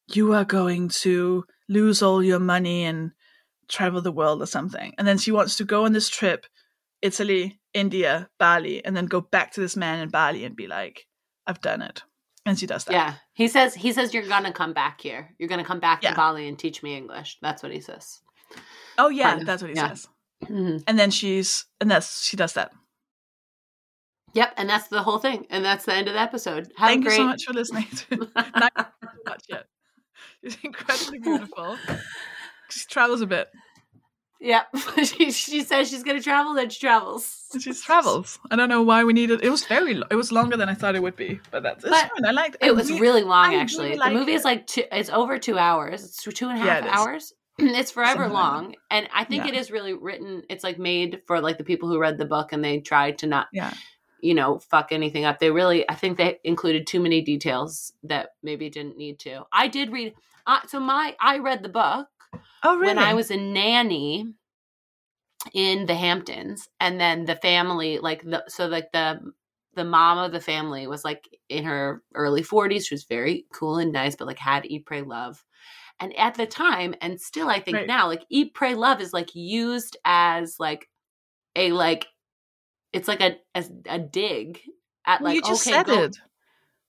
You 0.08 0.34
are 0.34 0.44
going 0.44 0.88
to 1.00 1.44
lose 1.68 2.02
all 2.02 2.22
your 2.22 2.38
money 2.38 2.84
and 2.84 3.12
travel 3.68 4.02
the 4.02 4.12
world 4.12 4.42
or 4.42 4.46
something. 4.46 4.92
And 4.98 5.06
then 5.06 5.16
she 5.16 5.32
wants 5.32 5.56
to 5.56 5.64
go 5.64 5.84
on 5.84 5.92
this 5.92 6.08
trip, 6.08 6.46
Italy, 7.02 7.60
India, 7.74 8.28
Bali, 8.38 8.84
and 8.84 8.96
then 8.96 9.06
go 9.06 9.20
back 9.20 9.52
to 9.52 9.60
this 9.60 9.76
man 9.76 10.00
in 10.00 10.08
Bali 10.08 10.44
and 10.44 10.56
be 10.56 10.66
like, 10.66 11.06
I've 11.46 11.60
done 11.60 11.82
it. 11.82 12.02
And 12.46 12.58
she 12.58 12.66
does 12.66 12.84
that. 12.84 12.92
Yeah. 12.92 13.14
He 13.34 13.48
says 13.48 13.74
he 13.74 13.92
says 13.92 14.14
you're 14.14 14.26
gonna 14.26 14.52
come 14.52 14.72
back 14.72 15.00
here. 15.00 15.34
You're 15.38 15.48
gonna 15.48 15.64
come 15.64 15.80
back 15.80 16.02
Yeah. 16.02 16.10
to 16.10 16.16
Bali 16.16 16.48
and 16.48 16.58
teach 16.58 16.82
me 16.82 16.96
English. 16.96 17.38
That's 17.42 17.62
what 17.62 17.72
he 17.72 17.80
says. 17.80 18.20
Oh 18.98 19.08
yeah, 19.08 19.36
of, 19.36 19.46
that's 19.46 19.62
what 19.62 19.70
he 19.70 19.76
yeah. 19.76 19.88
says. 19.88 20.08
Mm-hmm. 20.44 20.78
And 20.86 20.98
then 20.98 21.10
she's 21.10 21.66
and 21.80 21.90
that's 21.90 22.24
she 22.24 22.36
does 22.36 22.54
that. 22.54 22.72
Yep, 24.32 24.54
and 24.56 24.70
that's 24.70 24.88
the 24.88 25.02
whole 25.02 25.18
thing, 25.18 25.46
and 25.50 25.64
that's 25.64 25.84
the 25.84 25.94
end 25.94 26.06
of 26.08 26.14
the 26.14 26.20
episode. 26.20 26.72
Have 26.76 26.88
Thank 26.88 27.04
great. 27.04 27.14
you 27.14 27.22
so 27.22 27.26
much 27.26 27.44
for 27.44 27.52
listening 27.52 27.86
to 28.08 28.28
not 28.56 28.92
much 29.26 29.44
yet. 29.48 29.66
She's 30.42 30.56
incredibly 30.62 31.18
beautiful. 31.18 31.76
She 32.70 32.86
travels 32.86 33.20
a 33.20 33.26
bit. 33.26 33.48
Yep, 34.42 34.68
she, 35.04 35.30
she 35.32 35.62
says 35.62 35.90
she's 35.90 36.02
gonna 36.02 36.22
travel, 36.22 36.54
then 36.54 36.70
she 36.70 36.80
travels. 36.80 37.44
She 37.60 37.72
travels. 37.74 38.38
I 38.50 38.56
don't 38.56 38.70
know 38.70 38.82
why 38.82 39.04
we 39.04 39.12
needed. 39.12 39.44
It 39.44 39.50
was 39.50 39.64
very. 39.66 40.00
It 40.10 40.14
was 40.14 40.32
longer 40.32 40.56
than 40.56 40.68
I 40.68 40.74
thought 40.74 40.94
it 40.96 41.02
would 41.02 41.16
be, 41.16 41.40
but 41.50 41.62
that's 41.62 41.82
But 41.84 41.92
fine. 42.10 42.24
I 42.24 42.30
liked. 42.30 42.56
It 42.62 42.68
It 42.68 42.74
was 42.74 42.90
re- 42.90 43.00
really 43.00 43.22
long, 43.22 43.50
I 43.54 43.56
actually. 43.56 43.90
really 43.90 43.98
the 43.98 44.18
movie 44.18 44.32
it. 44.32 44.36
is 44.36 44.44
like 44.44 44.66
two. 44.66 44.84
It's 44.90 45.10
over 45.10 45.38
two 45.38 45.58
hours. 45.58 46.02
It's 46.04 46.22
two 46.22 46.48
and 46.48 46.56
a 46.58 46.60
half 46.62 46.84
Yeah, 46.84 46.90
hours. 46.90 47.34
it's 47.58 47.90
forever 47.90 48.22
Something 48.22 48.32
like 48.32 48.42
long, 48.52 48.74
and 48.90 49.08
I 49.14 49.24
think 49.24 49.44
Yeah. 49.44 49.50
it 49.52 49.54
is 49.58 49.70
really 49.70 49.92
written. 49.92 50.42
It's 50.48 50.64
like 50.64 50.78
made 50.78 51.20
for 51.26 51.40
like 51.42 51.58
the 51.58 51.64
people 51.64 51.90
who 51.90 51.98
read 51.98 52.16
the 52.16 52.24
book, 52.24 52.52
and 52.54 52.64
they 52.64 52.80
tried 52.80 53.18
to 53.18 53.26
not, 53.26 53.48
Yeah. 53.52 53.74
you 54.22 54.32
know, 54.32 54.58
fuck 54.58 54.90
anything 54.90 55.26
up. 55.26 55.38
They 55.38 55.50
really, 55.50 55.86
I 55.90 55.94
think 55.96 56.16
they 56.16 56.38
included 56.44 56.86
too 56.86 57.00
many 57.00 57.20
details 57.20 57.92
that 58.04 58.30
maybe 58.42 58.70
didn't 58.70 58.96
need 58.96 59.18
to. 59.20 59.42
I 59.52 59.68
did 59.68 59.92
read. 59.92 60.14
Uh, 60.46 60.60
so 60.66 60.80
my, 60.80 61.14
I 61.20 61.38
read 61.38 61.62
the 61.62 61.68
book 61.68 62.08
Oh 62.62 62.76
really? 62.76 62.86
when 62.86 62.98
I 62.98 63.14
was 63.14 63.30
a 63.30 63.36
nanny 63.36 64.26
in 65.54 65.86
the 65.86 65.94
Hamptons, 65.94 66.68
and 66.78 67.00
then 67.00 67.24
the 67.24 67.36
family, 67.36 67.98
like 67.98 68.22
the 68.22 68.44
so 68.48 68.66
like 68.66 68.92
the 68.92 69.20
the 69.74 69.84
mom 69.84 70.18
of 70.18 70.32
the 70.32 70.40
family 70.40 70.86
was 70.86 71.04
like 71.04 71.28
in 71.48 71.64
her 71.64 72.02
early 72.14 72.42
forties. 72.42 72.86
She 72.86 72.94
was 72.94 73.04
very 73.04 73.46
cool 73.52 73.78
and 73.78 73.92
nice, 73.92 74.16
but 74.16 74.26
like 74.26 74.38
had 74.38 74.66
eat, 74.66 74.86
pray, 74.86 75.02
love. 75.02 75.44
And 75.98 76.16
at 76.16 76.34
the 76.34 76.46
time, 76.46 76.94
and 77.00 77.20
still, 77.20 77.48
I 77.48 77.60
think 77.60 77.76
Right. 77.76 77.86
now, 77.86 78.06
like 78.06 78.24
eat, 78.30 78.54
pray, 78.54 78.74
love 78.74 79.00
is 79.00 79.12
like 79.12 79.34
used 79.34 79.96
as 80.04 80.56
like 80.58 80.88
a 81.56 81.72
like 81.72 82.06
it's 82.92 83.08
like 83.08 83.20
a 83.20 83.36
as 83.54 83.70
a 83.86 83.98
dig 83.98 84.60
at 85.06 85.22
like 85.22 85.36
you 85.36 85.42
just 85.42 85.62
okay, 85.62 85.72
said 85.72 85.86
go- 85.86 86.04
it. 86.04 86.16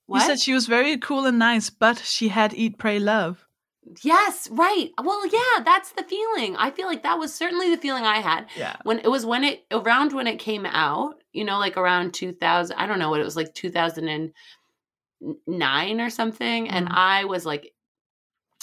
What? 0.07 0.17
You 0.17 0.25
said 0.27 0.39
she 0.39 0.53
was 0.53 0.67
very 0.67 0.97
cool 0.97 1.25
and 1.25 1.39
nice, 1.39 1.69
but 1.69 1.99
she 1.99 2.29
had 2.29 2.53
eat, 2.53 2.77
pray, 2.77 2.99
love. 2.99 3.45
Yes, 4.03 4.47
right. 4.51 4.89
Well, 5.03 5.25
yeah, 5.27 5.63
that's 5.63 5.91
the 5.91 6.03
feeling. 6.03 6.55
I 6.57 6.71
feel 6.71 6.87
like 6.87 7.03
that 7.03 7.17
was 7.19 7.33
certainly 7.33 7.69
the 7.73 7.81
feeling 7.81 8.03
I 8.03 8.17
had. 8.19 8.47
Yeah. 8.55 8.75
when 8.83 8.99
it 8.99 9.09
was 9.09 9.25
when 9.25 9.43
it 9.43 9.65
around 9.71 10.13
when 10.13 10.27
it 10.27 10.37
came 10.39 10.65
out 10.65 11.15
you 11.33 11.45
know 11.45 11.57
like 11.59 11.77
around 11.77 12.13
2000 12.13 12.75
i 12.77 12.85
don't 12.85 12.99
know 12.99 13.09
what 13.09 13.21
it 13.21 13.23
was 13.23 13.37
like 13.37 13.53
2009 13.53 14.33
or 16.01 16.09
something 16.09 16.69
and 16.69 16.87
Mhm. 16.87 16.93
i 16.93 17.25
was 17.25 17.45
like 17.45 17.73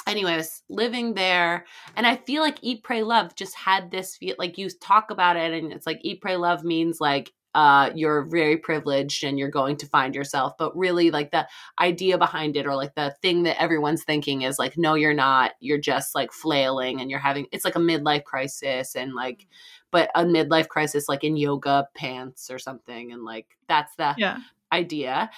anyway 0.06 0.32
i 0.32 0.36
was 0.36 0.62
living 0.68 1.14
there 1.14 1.66
and 1.96 2.06
i 2.06 2.16
feel 2.16 2.42
like 2.42 2.58
eat 2.62 2.82
pray 2.82 3.02
love 3.02 3.34
just 3.36 3.54
had 3.54 3.90
this 3.90 4.16
feel 4.16 4.34
like 4.38 4.58
you 4.58 4.68
talk 4.70 5.10
about 5.10 5.36
it 5.36 5.52
and 5.52 5.72
it's 5.72 5.86
like 5.86 5.98
eat 6.02 6.20
pray 6.20 6.36
love 6.36 6.64
means 6.64 7.00
like 7.00 7.32
uh 7.54 7.90
you're 7.94 8.22
very 8.26 8.56
privileged 8.56 9.24
and 9.24 9.38
you're 9.38 9.50
going 9.50 9.76
to 9.76 9.86
find 9.86 10.14
yourself 10.14 10.52
but 10.58 10.76
really 10.76 11.10
like 11.10 11.30
the 11.30 11.46
idea 11.80 12.18
behind 12.18 12.56
it 12.56 12.66
or 12.66 12.76
like 12.76 12.94
the 12.94 13.14
thing 13.22 13.42
that 13.44 13.60
everyone's 13.60 14.04
thinking 14.04 14.42
is 14.42 14.58
like 14.58 14.76
no 14.76 14.94
you're 14.94 15.14
not 15.14 15.52
you're 15.60 15.78
just 15.78 16.14
like 16.14 16.30
flailing 16.32 17.00
and 17.00 17.10
you're 17.10 17.18
having 17.18 17.46
it's 17.50 17.64
like 17.64 17.76
a 17.76 17.80
midlife 17.80 18.24
crisis 18.24 18.94
and 18.94 19.14
like 19.14 19.46
but 19.90 20.10
a 20.14 20.24
midlife 20.24 20.68
crisis 20.68 21.08
like 21.08 21.24
in 21.24 21.36
yoga 21.36 21.88
pants 21.94 22.50
or 22.50 22.58
something 22.58 23.12
and 23.12 23.24
like 23.24 23.46
that's 23.66 23.94
the 23.96 24.16
Yeah. 24.16 24.38
idea 24.72 25.30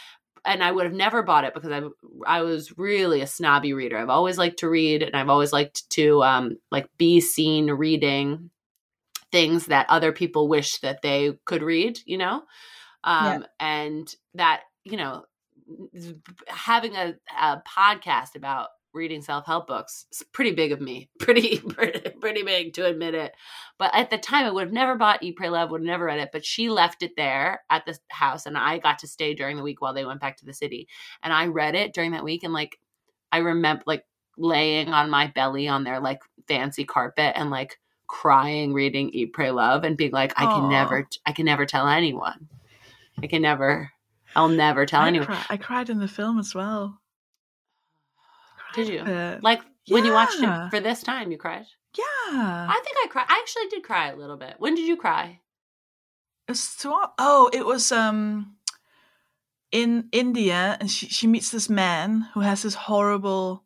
and 0.44 0.62
I 0.64 0.73
would 0.73 0.85
have 0.87 0.94
never 0.94 1.23
bought 1.23 1.44
it 1.44 1.55
because 1.55 1.70
I 1.70 1.83
I 2.27 2.42
was 2.42 2.77
really 2.79 3.20
a 3.20 3.27
snobby 3.27 3.73
reader. 3.75 3.99
I've 3.99 4.09
always 4.09 4.38
liked 4.38 4.59
to 4.61 4.68
read 4.70 5.03
and 5.03 5.14
I've 5.14 5.29
always 5.29 5.53
liked 5.53 5.88
to 5.90 6.23
um 6.23 6.57
like 6.70 6.88
be 6.99 7.20
seen 7.20 7.70
reading 7.70 8.51
things 9.33 9.66
that 9.66 9.87
other 9.88 10.12
people 10.12 10.49
wish 10.49 10.79
that 10.81 11.03
they 11.03 11.33
could 11.45 11.62
read, 11.62 11.99
you 12.05 12.19
know? 12.19 12.43
Um 13.05 13.47
and 13.59 14.14
that, 14.35 14.62
you 14.85 14.97
know, 14.97 15.25
having 16.49 16.97
a, 16.97 17.14
a 17.40 17.62
podcast 17.66 18.35
about 18.37 18.69
reading 18.93 19.23
self-help 19.23 19.66
books 19.66 20.07
is 20.12 20.23
pretty 20.33 20.53
big 20.53 20.73
of 20.73 20.81
me. 20.81 21.09
Pretty 21.21 21.59
pretty 21.59 22.11
pretty 22.21 22.43
big 22.43 22.73
to 22.75 22.87
admit 22.87 23.14
it. 23.14 23.33
But 23.79 23.95
at 23.95 24.11
the 24.11 24.19
time, 24.19 24.47
I 24.47 24.51
would 24.51 24.64
have 24.64 24.73
never 24.73 24.97
bought 24.97 25.23
Eat, 25.23 25.37
Pray, 25.37 25.49
Love, 25.49 25.71
would 25.71 25.81
have 25.81 25.87
never 25.87 26.07
read 26.07 26.19
it. 26.19 26.31
But 26.33 26.45
she 26.45 26.69
left 26.69 27.03
it 27.03 27.12
there 27.16 27.62
at 27.71 27.87
the 27.87 27.97
house, 28.09 28.47
and 28.47 28.59
I 28.59 28.79
got 28.79 28.99
to 29.01 29.07
stay 29.07 29.35
during 29.35 29.57
the 29.57 29.62
week 29.62 29.81
while 29.81 29.95
they 29.95 30.05
went 30.05 30.21
back 30.21 30.37
to 30.38 30.45
the 30.45 30.53
city. 30.53 30.88
And 31.23 31.33
I 31.33 31.47
read 31.47 31.75
it 31.75 31.95
during 31.95 32.12
that 32.12 32.25
week, 32.25 32.43
and 32.43 32.53
like, 32.53 32.79
I 33.31 33.38
remember 33.38 33.83
like 33.87 34.05
laying 34.37 34.88
on 34.88 35.11
my 35.11 35.29
belly 35.29 35.69
on 35.69 35.85
their 35.85 36.01
like 36.01 36.21
fancy 36.49 36.85
carpet 36.85 37.35
and 37.37 37.51
like 37.51 37.79
crying, 38.11 38.75
reading 38.75 39.09
Eat, 39.11 39.33
Pray, 39.33 39.53
Love, 39.53 39.85
and 39.85 39.96
being 39.96 40.11
like, 40.11 40.33
I 40.37 40.46
can 40.46 40.64
Aw. 40.64 40.68
never, 40.68 41.09
I 41.25 41.33
can 41.33 41.46
never 41.46 41.64
tell 41.64 41.87
anyone. 41.87 42.49
I 43.23 43.29
can 43.29 43.40
never, 43.40 43.92
I'll 44.35 44.49
never 44.49 44.85
tell 44.85 45.03
I, 45.03 45.09
anyone. 45.09 45.38
I 45.49 45.57
cried 45.57 45.88
in 45.88 46.01
the 46.01 46.09
film 46.09 46.38
as 46.38 46.55
well. 46.55 47.01
Did 48.75 48.88
you? 48.88 49.05
Like 49.42 49.62
when 49.88 50.05
you 50.05 50.12
watched 50.12 50.42
it 50.42 50.70
for 50.70 50.81
this 50.81 51.03
time, 51.03 51.31
you 51.31 51.38
cried. 51.38 51.66
yeah. 51.96 52.05
I 52.68 52.81
think 52.85 52.96
I 53.05 53.09
cried. 53.09 53.27
I 53.29 53.38
actually 53.40 53.68
did 53.68 53.85
cry 53.85 54.11
a 54.11 54.16
little 54.16 54.37
bit. 54.37 54.57
When 54.59 54.75
did 54.75 54.87
you 54.87 54.96
cry? 54.96 55.40
Oh, 57.18 57.49
it 57.53 57.64
was 57.64 57.92
um 57.92 58.57
in 59.70 60.09
India, 60.12 60.77
and 60.81 60.90
she 60.90 61.07
she 61.07 61.27
meets 61.27 61.51
this 61.51 61.68
man 61.68 62.27
who 62.35 62.40
has 62.40 62.62
this 62.62 62.75
horrible 62.75 63.64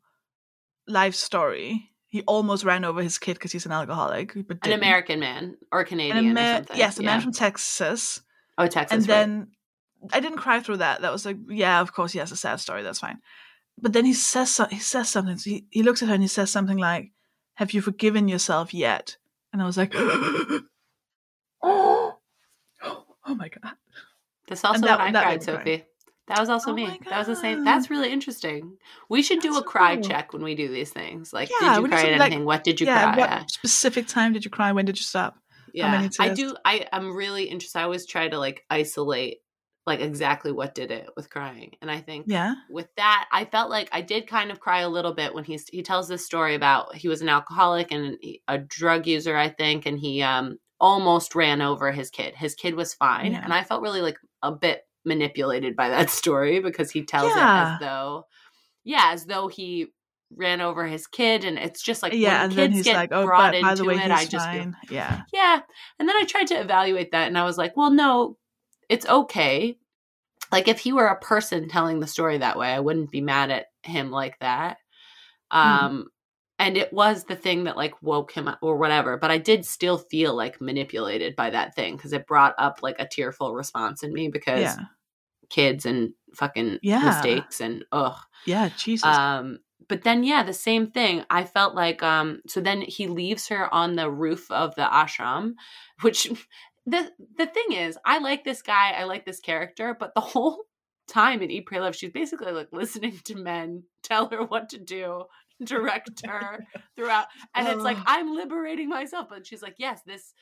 life 0.87 1.14
story. 1.14 1.90
He 2.14 2.22
almost 2.29 2.62
ran 2.62 2.85
over 2.85 3.03
his 3.03 3.18
kid 3.18 3.35
because 3.35 3.50
he's 3.50 3.66
an 3.66 3.72
alcoholic, 3.72 4.35
but 4.46 4.59
An. 4.64 4.70
American 4.72 5.18
man 5.18 5.57
or 5.72 5.81
An 5.81 5.87
Canadian 5.87 6.16
or 6.29 6.31
Amer- 6.40 6.57
something. 6.59 6.77
yes, 6.77 6.96
a 6.96 7.03
Yeah. 7.03 7.07
man 7.11 7.20
from 7.22 7.33
Texas. 7.33 8.22
Oh, 8.57 8.68
Texas. 8.68 8.92
and 8.96 9.00
right. 9.09 9.09
then 9.09 9.48
I 10.12 10.20
didn't 10.20 10.38
cry 10.38 10.61
through 10.61 10.77
that. 10.77 11.00
That 11.03 11.11
was 11.11 11.27
like, 11.27 11.38
yeah, 11.48 11.81
of 11.81 11.92
course, 11.92 12.12
he 12.12 12.20
has 12.20 12.31
a 12.31 12.37
sad 12.37 12.61
story. 12.61 12.85
That's 12.85 13.00
fine. 13.00 13.18
But 13.83 13.94
then 13.94 14.05
he 14.05 14.12
says 14.12 14.55
so- 14.55 14.66
he 14.70 14.79
says 14.79 15.09
something. 15.09 15.37
He 15.42 15.66
he 15.70 15.83
looks 15.83 16.03
at 16.03 16.09
her 16.09 16.14
and 16.14 16.22
he 16.22 16.29
says 16.29 16.53
something 16.53 16.79
like, 16.79 17.11
"Have 17.55 17.72
you 17.74 17.81
forgiven 17.83 18.29
yourself 18.29 18.72
yet?" 18.72 19.16
And 19.53 19.61
I 19.61 19.66
was 19.66 19.77
like, 19.77 19.92
"Oh, 19.96 20.61
oh 23.27 23.35
my 23.35 23.48
god!" 23.48 23.74
That's 24.46 24.64
also 24.64 24.83
that- 24.87 25.00
I 25.00 25.11
that 25.11 25.22
cried, 25.24 25.40
Sofie. 25.40 25.62
cry. 25.62 25.87
That 26.28 26.38
was 26.40 26.48
also 26.48 26.70
Oh 26.70 26.74
me. 26.74 26.98
That 27.08 27.18
was 27.18 27.26
the 27.26 27.37
same. 27.37 27.64
That's 27.64 27.90
really 27.90 28.10
interesting. 28.10 28.78
We 29.10 29.22
should 29.22 29.40
do 29.40 29.50
That's 29.52 29.60
a 29.62 29.68
cry 29.68 29.96
cool. 29.96 30.04
check 30.04 30.32
when 30.32 30.42
we 30.42 30.54
do 30.54 30.68
these 30.68 30.90
things. 30.90 31.32
Like, 31.32 31.50
Yeah, 31.60 31.74
did 31.74 31.82
you 31.82 31.88
cry 31.88 32.02
at 32.02 32.18
like- 32.18 32.32
anything? 32.32 32.44
what 32.46 32.64
did 32.64 32.80
you 32.80 32.87
yeah. 32.87 33.12
cry 33.12 33.18
What 33.18 33.30
at? 33.30 33.50
specific 33.50 34.06
time 34.06 34.32
did 34.32 34.44
you 34.44 34.50
cry? 34.50 34.72
When 34.72 34.87
did 34.87 34.96
you 34.98 35.04
stop? 35.04 35.37
Yeah, 35.74 35.90
many 35.90 36.08
I 36.20 36.28
do. 36.32 36.56
I 36.64 36.87
I'm 36.92 37.14
really 37.14 37.44
interested. 37.44 37.78
I 37.78 37.82
always 37.82 38.06
try 38.06 38.28
to 38.28 38.38
like 38.38 38.64
isolate 38.70 39.38
like 39.87 40.00
exactly 40.00 40.50
what 40.50 40.74
did 40.74 40.90
it 40.90 41.10
with 41.14 41.28
crying, 41.28 41.72
and 41.82 41.90
I 41.90 42.00
think 42.00 42.24
Yeah. 42.28 42.54
with 42.70 42.88
that, 42.96 43.26
I 43.30 43.44
felt 43.44 43.68
like 43.68 43.90
I 43.92 44.00
did 44.00 44.26
kind 44.26 44.50
of 44.50 44.60
cry 44.60 44.80
a 44.80 44.88
little 44.88 45.12
bit 45.12 45.34
when 45.34 45.44
he's 45.44 45.68
he 45.68 45.82
tells 45.82 46.08
this 46.08 46.24
story 46.24 46.54
about 46.54 46.94
he 46.94 47.08
was 47.08 47.20
an 47.22 47.28
alcoholic 47.28 47.92
and 47.92 48.16
a 48.48 48.56
drug 48.56 49.06
user, 49.06 49.37
I 49.37 49.48
think, 49.50 49.84
and 49.84 49.98
he 49.98 50.22
um 50.22 50.56
almost 50.80 51.34
ran 51.34 51.60
over 51.60 51.92
his 51.92 52.08
kid. 52.08 52.34
His 52.34 52.54
kid 52.54 52.76
was 52.76 52.94
fine, 52.94 53.32
Yeah. 53.32 53.42
and 53.44 53.52
I 53.52 53.62
felt 53.64 53.82
really 53.82 54.00
like 54.00 54.16
a 54.42 54.52
bit 54.52 54.82
manipulated 55.04 55.76
by 55.76 55.88
that 55.88 56.10
story 56.20 56.60
because 56.60 56.90
he 56.90 57.04
tells 57.04 57.32
it 57.32 57.38
as 57.38 57.80
though, 57.80 58.26
yeah, 58.84 59.10
as 59.12 59.26
though 59.26 59.48
he 59.48 59.88
ran 60.36 60.60
over 60.60 60.86
his 60.86 61.06
kid, 61.06 61.44
and 61.44 61.58
it's 61.58 61.82
just 61.82 62.02
like 62.02 62.12
yeah, 62.12 62.44
and 62.44 62.52
kids 62.52 62.56
then 62.56 62.72
he's 62.72 62.84
get 62.84 62.96
like, 62.96 63.10
"Oh, 63.12 63.24
brought 63.24 63.52
but 63.52 63.62
by 63.62 63.70
into 63.70 63.82
the 63.82 63.88
way, 63.88 63.96
it, 63.96 64.10
I 64.10 64.24
just 64.24 64.50
feel 64.50 64.62
fine." 64.62 64.76
Yeah. 64.90 65.22
yeah. 65.32 65.60
And 65.98 66.08
then 66.08 66.16
I 66.16 66.24
tried 66.24 66.48
to 66.48 66.60
evaluate 66.60 67.12
that 67.12 67.28
and 67.28 67.38
I 67.38 67.44
was 67.44 67.58
like, 67.58 67.76
well, 67.76 67.90
no, 67.90 68.36
it's 68.88 69.06
okay. 69.06 69.76
Like 70.52 70.68
if 70.68 70.78
he 70.78 70.92
were 70.92 71.06
a 71.06 71.18
person 71.18 71.68
telling 71.68 72.00
the 72.00 72.06
story 72.06 72.38
that 72.38 72.58
way, 72.58 72.68
I 72.68 72.80
wouldn't 72.80 73.10
be 73.10 73.20
mad 73.20 73.50
at 73.50 73.66
him 73.82 74.10
like 74.10 74.38
that. 74.40 74.78
Hmm. 75.50 75.58
Um 75.58 76.06
and 76.58 76.76
it 76.76 76.92
was 76.92 77.24
the 77.24 77.36
thing 77.36 77.64
that 77.64 77.76
like 77.76 78.00
woke 78.02 78.32
him 78.32 78.48
up 78.48 78.58
or 78.62 78.76
whatever 78.76 79.16
but 79.16 79.30
i 79.30 79.38
did 79.38 79.64
still 79.64 79.98
feel 79.98 80.34
like 80.34 80.60
manipulated 80.60 81.34
by 81.36 81.50
that 81.50 81.74
thing 81.74 81.96
because 81.96 82.12
it 82.12 82.26
brought 82.26 82.54
up 82.58 82.78
like 82.82 82.96
a 82.98 83.08
tearful 83.08 83.54
response 83.54 84.02
in 84.02 84.12
me 84.12 84.28
because 84.28 84.60
Yeah. 84.60 84.76
kids 85.50 85.86
and 85.86 86.12
fucking 86.34 86.78
Yeah. 86.82 87.04
mistakes 87.04 87.60
and 87.60 87.84
ugh 87.92 88.16
Yeah, 88.46 88.68
Jesus. 88.70 89.16
um 89.16 89.58
but 89.88 90.02
then 90.02 90.24
yeah 90.24 90.42
the 90.42 90.52
same 90.52 90.90
thing 90.90 91.24
i 91.30 91.44
felt 91.44 91.74
like 91.74 92.02
um 92.02 92.40
so 92.46 92.60
then 92.60 92.80
he 92.82 93.06
leaves 93.06 93.48
her 93.48 93.72
on 93.72 93.96
the 93.96 94.10
roof 94.10 94.50
of 94.50 94.74
the 94.76 94.82
ashram 94.82 95.54
which 96.02 96.28
the 96.86 97.10
the 97.36 97.46
thing 97.46 97.72
is 97.72 97.98
i 98.04 98.18
like 98.18 98.44
this 98.44 98.62
guy 98.62 98.92
i 98.92 99.04
like 99.04 99.24
this 99.24 99.40
character 99.40 99.96
but 99.98 100.14
the 100.14 100.20
whole 100.32 100.64
time 101.06 101.42
in 101.42 101.50
eat 101.50 101.66
pray 101.66 101.80
love 101.80 101.94
she's 101.94 102.12
basically 102.12 102.52
like 102.52 102.68
listening 102.72 103.18
to 103.24 103.34
men 103.36 103.82
tell 104.02 104.28
her 104.30 104.42
what 104.44 104.70
to 104.70 104.78
do 104.78 105.24
direct 105.64 106.24
her 106.27 106.64
throughout 106.96 107.27
and 107.55 107.68
it's 107.68 107.83
like 107.83 107.98
oh. 107.98 108.05
i'm 108.07 108.35
liberating 108.35 108.88
myself 108.88 109.29
but 109.29 109.46
she's 109.46 109.62
like 109.62 109.77
yes 109.79 110.00
this 110.07 110.35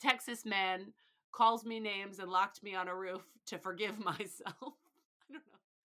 texas 0.00 0.44
man 0.44 0.92
calls 1.32 1.64
me 1.64 1.80
names 1.80 2.18
and 2.18 2.30
locked 2.30 2.62
me 2.62 2.74
on 2.74 2.88
a 2.88 2.94
roof 2.94 3.22
to 3.46 3.58
forgive 3.58 3.98
myself 4.04 4.74